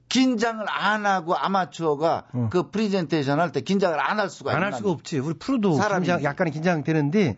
긴장을 0.10 0.64
안 0.70 1.06
하고 1.06 1.36
아마추어가 1.36 2.26
그 2.52 2.70
프리젠테이션 2.70 3.40
할 3.40 3.52
때 3.52 3.62
긴장을 3.62 3.98
안 4.00 4.20
할 4.20 4.30
수가 4.30 4.52
안 4.52 4.58
있나? 4.58 4.66
할 4.68 4.74
수가 4.74 4.92
없지. 4.92 5.20
우리 5.20 5.34
프로도 5.36 5.78
사람이- 5.78 5.96
긴장, 6.04 6.24
약간의 6.24 6.54
긴장되는데, 6.54 7.36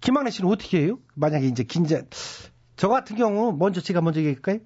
김학래 0.00 0.30
씨는 0.30 0.50
어떻게 0.50 0.82
해요? 0.82 0.98
만약에 1.14 1.46
이제 1.46 1.62
긴장, 1.64 2.02
저 2.76 2.88
같은 2.88 3.16
경우, 3.16 3.52
먼저 3.58 3.80
제가 3.80 4.02
먼저 4.02 4.20
얘기할까요? 4.20 4.58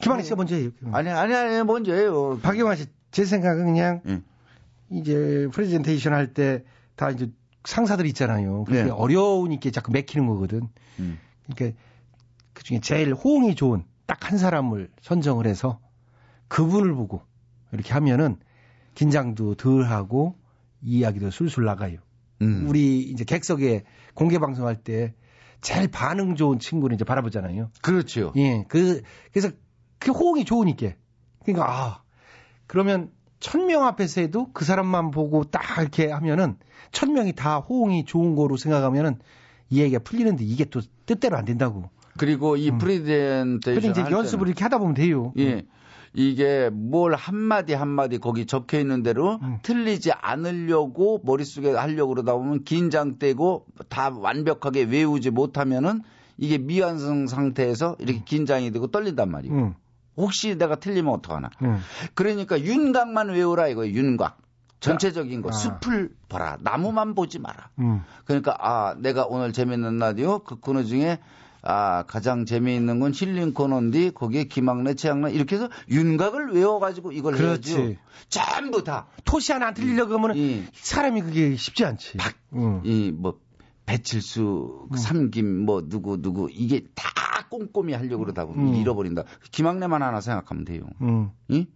김학래 0.00 0.22
씨가 0.22 0.36
먼저 0.36 0.54
해요. 0.56 0.70
아니, 0.92 1.08
아니, 1.10 1.34
아니, 1.34 1.64
먼저 1.64 1.92
해요. 1.94 2.38
박영환 2.42 2.76
씨, 2.76 2.86
제 3.10 3.24
생각은 3.24 3.64
그냥, 3.64 4.02
이제 4.90 5.48
프레젠테이션 5.52 6.12
할 6.12 6.32
때 6.34 6.64
다 6.96 7.10
이제 7.10 7.28
상사들 7.64 8.06
있잖아요. 8.06 8.64
그게 8.64 8.84
네. 8.84 8.90
어려우니까 8.90 9.70
자꾸 9.70 9.90
맥히는 9.90 10.26
거거든. 10.28 10.68
음. 11.00 11.18
그러니까 11.52 11.76
그 12.52 12.62
중에 12.62 12.78
제일 12.80 13.12
호응이 13.14 13.54
좋은 13.56 13.84
딱 14.06 14.18
한 14.30 14.38
사람을 14.38 14.90
선정을 15.02 15.46
해서 15.46 15.80
그분을 16.48 16.94
보고 16.94 17.22
이렇게 17.72 17.92
하면은 17.94 18.36
긴장도 18.94 19.56
덜 19.56 19.84
하고 19.84 20.36
이야기도 20.82 21.30
술술 21.30 21.64
나가요. 21.64 21.98
음. 22.42 22.66
우리 22.68 23.00
이제 23.02 23.24
객석에 23.24 23.84
공개 24.14 24.38
방송할 24.38 24.76
때 24.76 25.14
제일 25.62 25.88
반응 25.88 26.36
좋은 26.36 26.58
친구를 26.58 26.94
이제 26.94 27.04
바라보잖아요. 27.04 27.70
그렇죠. 27.82 28.32
예. 28.36 28.64
그 28.68 29.02
그래서 29.32 29.50
그 30.04 30.12
호응이 30.12 30.44
좋으니까. 30.44 30.90
그러니까 31.44 31.66
아 31.70 32.02
그러면 32.66 33.10
천 33.40 33.66
명 33.66 33.84
앞에서 33.84 34.20
해도 34.20 34.48
그 34.52 34.64
사람만 34.64 35.10
보고 35.10 35.44
딱 35.44 35.62
이렇게 35.80 36.10
하면은 36.10 36.56
천 36.92 37.12
명이 37.14 37.32
다 37.32 37.56
호응이 37.58 38.04
좋은 38.04 38.36
거로 38.36 38.56
생각하면은 38.56 39.18
이 39.70 39.80
얘기가 39.80 40.00
풀리는데 40.02 40.44
이게 40.44 40.64
또 40.66 40.80
뜻대로 41.06 41.36
안 41.38 41.44
된다고. 41.46 41.88
그리고 42.18 42.56
이 42.56 42.70
프리젠테이션 42.70 43.74
근데 43.82 43.88
이제 43.88 44.02
할 44.02 44.12
연습을 44.12 44.44
때는 44.44 44.48
이렇게 44.50 44.62
하다 44.64 44.78
보면 44.78 44.94
돼요. 44.94 45.32
예. 45.38 45.64
이게 46.12 46.70
뭘 46.70 47.14
한마디 47.14 47.72
한마디 47.74 48.18
거기 48.18 48.46
적혀 48.46 48.78
있는 48.78 49.02
대로 49.02 49.40
음. 49.42 49.58
틀리지 49.62 50.12
않으려고 50.12 51.20
머릿속에 51.24 51.72
하려고 51.72 52.14
그러다 52.14 52.34
보면 52.34 52.62
긴장되고 52.64 53.66
다 53.88 54.10
완벽하게 54.10 54.84
외우지 54.84 55.30
못하면은 55.30 56.02
이게 56.38 56.58
미완성 56.58 57.26
상태에서 57.26 57.96
이렇게 57.98 58.22
긴장이 58.24 58.70
되고 58.70 58.86
떨린단 58.86 59.30
말이에요. 59.30 59.54
음. 59.54 59.74
혹시 60.16 60.56
내가 60.56 60.76
틀리면 60.76 61.12
어떡하나. 61.12 61.50
음. 61.62 61.80
그러니까 62.14 62.60
윤곽만 62.60 63.30
외우라 63.30 63.68
이거예요. 63.68 63.94
윤곽. 63.94 64.38
전체적인 64.80 65.42
거. 65.42 65.48
아. 65.48 65.52
숲을 65.52 66.10
봐라. 66.28 66.58
나무만 66.60 67.14
보지 67.14 67.38
마라. 67.38 67.70
음. 67.78 68.02
그러니까 68.24 68.56
아 68.60 68.94
내가 68.98 69.24
오늘 69.24 69.52
재밌는 69.52 69.98
라디오 69.98 70.40
그 70.40 70.56
코너 70.56 70.84
중에 70.84 71.18
아 71.62 72.04
가장 72.06 72.44
재미있는 72.44 73.00
건 73.00 73.12
힐링 73.14 73.54
코너인데 73.54 74.10
거기에 74.10 74.44
김학래 74.44 74.94
최양래 74.94 75.32
이렇게 75.32 75.56
해서 75.56 75.70
윤곽을 75.88 76.52
외워가지고 76.52 77.12
이걸 77.12 77.34
그렇지. 77.34 77.74
해야죠. 77.74 77.94
전부 78.28 78.84
다 78.84 79.06
토시 79.24 79.52
하나 79.52 79.68
안 79.68 79.74
틀리려고 79.74 80.14
하면은 80.14 80.36
이, 80.36 80.64
사람이 80.74 81.22
그게 81.22 81.56
쉽지 81.56 81.86
않지. 81.86 82.18
음. 82.52 82.82
이뭐 82.84 83.38
배칠수 83.86 84.88
그 84.92 84.98
삼김 84.98 85.64
뭐 85.64 85.88
누구 85.88 86.20
누구 86.20 86.48
이게 86.50 86.82
다 86.94 87.08
꼼꼼히 87.58 87.94
하려고 87.94 88.24
그러다 88.24 88.44
보면 88.46 88.68
음. 88.68 88.74
잃어버린다. 88.74 89.24
김학래만 89.52 90.02
하나 90.02 90.20
생각하면 90.20 90.64
돼요. 90.64 90.82
음. 91.02 91.30
이? 91.48 91.66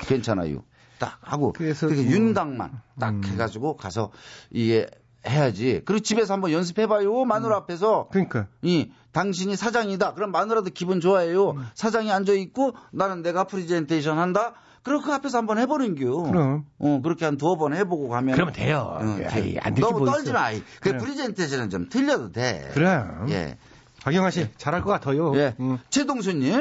괜찮아요. 0.00 0.62
딱 0.98 1.18
하고 1.22 1.52
그래서 1.52 1.88
음. 1.88 1.94
윤곽만 1.94 2.80
딱 3.00 3.24
해가지고 3.24 3.76
가서 3.76 4.10
이게 4.50 4.86
해야지. 5.26 5.82
그리고 5.84 6.00
집에서 6.02 6.34
한번 6.34 6.52
연습해봐요. 6.52 7.24
마누라 7.24 7.56
앞에서. 7.56 8.08
그러니까. 8.10 8.46
이 8.62 8.90
당신이 9.12 9.56
사장이다. 9.56 10.14
그럼 10.14 10.30
마누라도 10.32 10.70
기분 10.70 11.00
좋아해요. 11.00 11.50
음. 11.52 11.64
사장이 11.74 12.12
앉아 12.12 12.32
있고 12.34 12.74
나는 12.92 13.22
내가 13.22 13.44
프리젠테이션 13.44 14.18
한다. 14.18 14.54
그럼 14.82 15.02
그 15.02 15.12
앞에서 15.12 15.38
한번 15.38 15.58
해보는 15.58 15.94
겨. 15.94 16.12
그럼. 16.24 16.66
어 16.78 17.00
그렇게 17.02 17.24
한 17.24 17.38
두어 17.38 17.56
번 17.56 17.74
해보고 17.74 18.08
가면. 18.08 18.34
그러면 18.34 18.52
돼요. 18.52 18.98
어, 19.00 19.02
에이, 19.02 19.56
안될게 19.58 19.80
너무 19.80 20.00
뭐 20.00 20.10
떨지. 20.10 20.30
마. 20.30 20.50
그 20.52 20.60
그래. 20.80 20.98
프리젠테이션은 20.98 21.70
좀 21.70 21.88
틀려도 21.88 22.32
돼. 22.32 22.70
그럼. 22.74 23.26
예. 23.30 23.56
박영환 24.04 24.30
씨 24.32 24.46
잘할 24.58 24.82
것 24.82 24.90
같아요. 24.90 25.32
음. 25.32 25.36
예. 25.38 25.54
최동수님. 25.88 26.52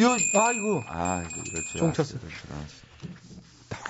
요. 0.00 0.08
아이고. 0.08 0.82
아 0.88 1.24
이거 1.28 1.78
쫑 1.78 1.92
쳤어. 1.92 2.16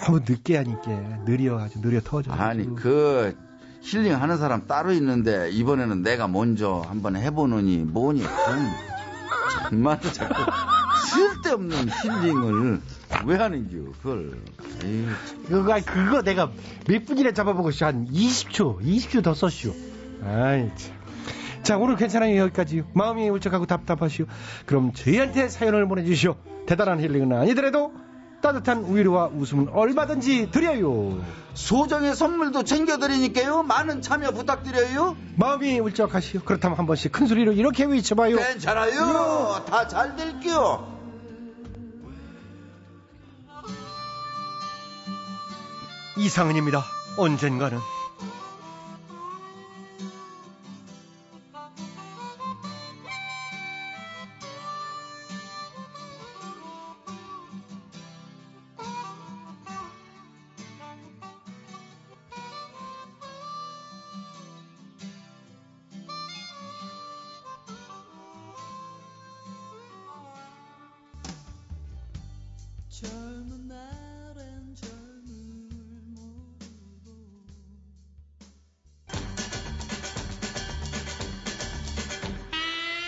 너무 0.06 0.20
늦게 0.26 0.56
하니까 0.56 1.24
느려 1.26 1.58
아주 1.58 1.80
느려 1.82 2.00
터져. 2.02 2.32
아니 2.32 2.74
그 2.74 3.36
힐링 3.82 4.20
하는 4.20 4.38
사람 4.38 4.66
따로 4.66 4.92
있는데 4.92 5.50
이번에는 5.50 6.02
내가 6.02 6.28
먼저 6.28 6.82
한번 6.88 7.16
해보느니 7.16 7.76
뭐니 7.78 8.24
정말 9.68 10.00
자꾸 10.00 10.42
쓸데없는 11.10 11.88
힐링을 11.90 12.80
왜 13.26 13.36
하는겨 13.36 13.92
그걸 14.02 14.40
에이, 14.82 15.06
그거 15.46 15.78
그거 15.84 16.22
내가 16.22 16.50
몇 16.88 17.04
분이나 17.04 17.32
잡아보고. 17.32 17.70
한 17.80 18.08
20초, 18.10 18.80
20초 18.80 19.22
더 19.22 19.34
썼슈. 19.34 19.74
아이 20.24 20.70
참. 20.76 21.03
자 21.64 21.78
오늘 21.78 21.96
괜찮아요 21.96 22.38
여기까지. 22.42 22.84
마음이 22.92 23.28
울적하고 23.30 23.64
답답하시오. 23.66 24.26
그럼 24.66 24.92
저희한테 24.92 25.48
사연을 25.48 25.88
보내주시오. 25.88 26.36
대단한 26.66 27.00
힐링은 27.00 27.32
아니더라도 27.32 27.92
따뜻한 28.42 28.94
위로와 28.94 29.28
웃음은 29.28 29.70
얼마든지 29.70 30.50
드려요. 30.50 31.24
소정의 31.54 32.14
선물도 32.14 32.64
챙겨드리니까요 32.64 33.62
많은 33.62 34.02
참여 34.02 34.32
부탁드려요 34.32 35.16
마음이 35.36 35.78
울적하시오. 35.80 36.42
그렇다면 36.42 36.76
한 36.76 36.84
번씩 36.84 37.10
큰 37.12 37.26
소리로 37.26 37.52
이렇게 37.52 37.84
외쳐봐요. 37.84 38.36
괜찮아요 38.36 39.64
다잘 39.66 40.16
될게요 40.16 40.92
이상은입니다. 46.18 46.84
언젠가는. 47.16 47.78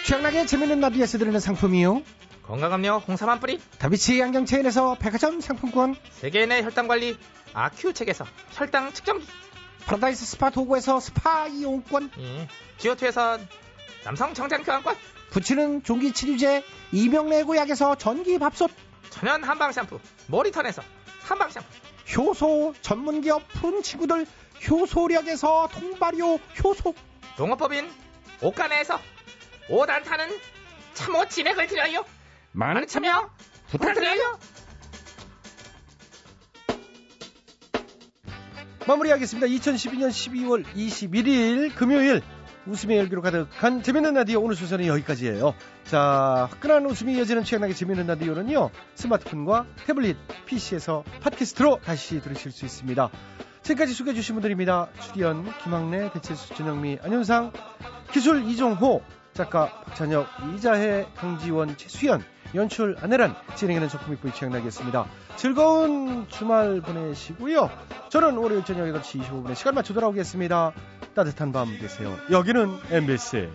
최양락의 0.06 0.46
재밌는 0.46 0.78
라디오에서 0.78 1.18
드리는 1.18 1.40
상품이요. 1.40 2.00
건강음료 2.44 3.02
홍삼 3.08 3.28
한 3.28 3.40
뿌리, 3.40 3.60
다비치 3.80 4.22
안경 4.22 4.46
체인에서 4.46 4.94
백화점 5.00 5.40
상품권, 5.40 5.96
세계인의 6.12 6.62
혈당 6.62 6.86
관리 6.86 7.18
아큐첵에서 7.52 8.24
혈당 8.52 8.92
측정기, 8.92 9.26
파라다이스 9.84 10.24
스파 10.24 10.50
도고에서 10.50 11.00
스파 11.00 11.48
이용권. 11.48 12.12
예. 12.20 12.46
지오투에서 12.78 13.40
남성 14.04 14.32
정장 14.32 14.62
교환권. 14.62 14.94
붙이는 15.30 15.82
종기 15.82 16.12
치료제 16.12 16.62
이명래 16.92 17.42
고약에서 17.42 17.96
전기 17.96 18.38
밥솥. 18.38 18.70
천연 19.10 19.42
한방 19.42 19.72
샴푸 19.72 19.98
모리턴에서 20.28 20.82
한방 21.24 21.50
샴푸. 21.50 21.66
효소 22.16 22.74
전문기업 22.80 23.42
푸른 23.54 23.82
친구들 23.82 24.24
효소력에서 24.70 25.68
통발효 25.72 26.38
효소. 26.62 26.94
농업법인 27.36 27.90
옥간에서 28.40 29.00
5단 29.68 30.04
타는 30.04 30.28
참호 30.94 31.26
진액을 31.28 31.66
드려요 31.66 32.04
많은 32.52 32.86
참여 32.86 33.30
부탁드려요 33.68 34.38
마무리하겠습니다. 38.86 39.48
2012년 39.48 40.08
12월 40.10 40.64
21일 40.64 41.74
금요일 41.74 42.22
웃음의 42.66 42.98
열기로 42.98 43.20
가득한 43.20 43.82
재밌는 43.82 44.14
라디오 44.14 44.40
오늘 44.40 44.54
순서는 44.56 44.86
여기까지예요. 44.86 45.54
자, 45.84 46.48
화끈한 46.50 46.86
웃음이 46.86 47.14
이어지는 47.16 47.44
취향나게 47.44 47.74
재밌는 47.74 48.06
라디오는요. 48.06 48.70
스마트폰과 48.94 49.66
태블릿, 49.86 50.16
PC에서 50.46 51.04
팟캐스트로 51.20 51.80
다시 51.84 52.20
들으실 52.20 52.52
수 52.52 52.64
있습니다. 52.64 53.10
지금까지 53.62 53.92
소개해 53.92 54.14
주신 54.14 54.36
분들입니다. 54.36 54.88
출연 55.00 55.52
김학래, 55.58 56.10
배칠수, 56.12 56.54
전영미, 56.54 56.98
안윤상, 57.02 57.52
기술 58.12 58.44
이종호, 58.44 59.02
작가 59.36 59.70
박찬혁, 59.84 60.26
이자혜, 60.54 61.06
강지원, 61.14 61.76
최수연, 61.76 62.24
연출 62.54 62.96
안혜란, 63.00 63.36
진행하는 63.54 63.88
적금익부의 63.88 64.34
취향나겠습니다. 64.34 65.06
즐거운 65.36 66.26
주말 66.28 66.80
보내시고요. 66.80 67.70
저는 68.08 68.36
월요일 68.38 68.64
저녁 68.64 68.86
8시 68.86 69.20
25분에 69.22 69.54
시간 69.54 69.74
맞춰 69.74 69.92
돌아오겠습니다. 69.94 70.72
따뜻한 71.14 71.52
밤 71.52 71.78
되세요. 71.78 72.16
여기는 72.30 72.78
MBC. 72.90 73.48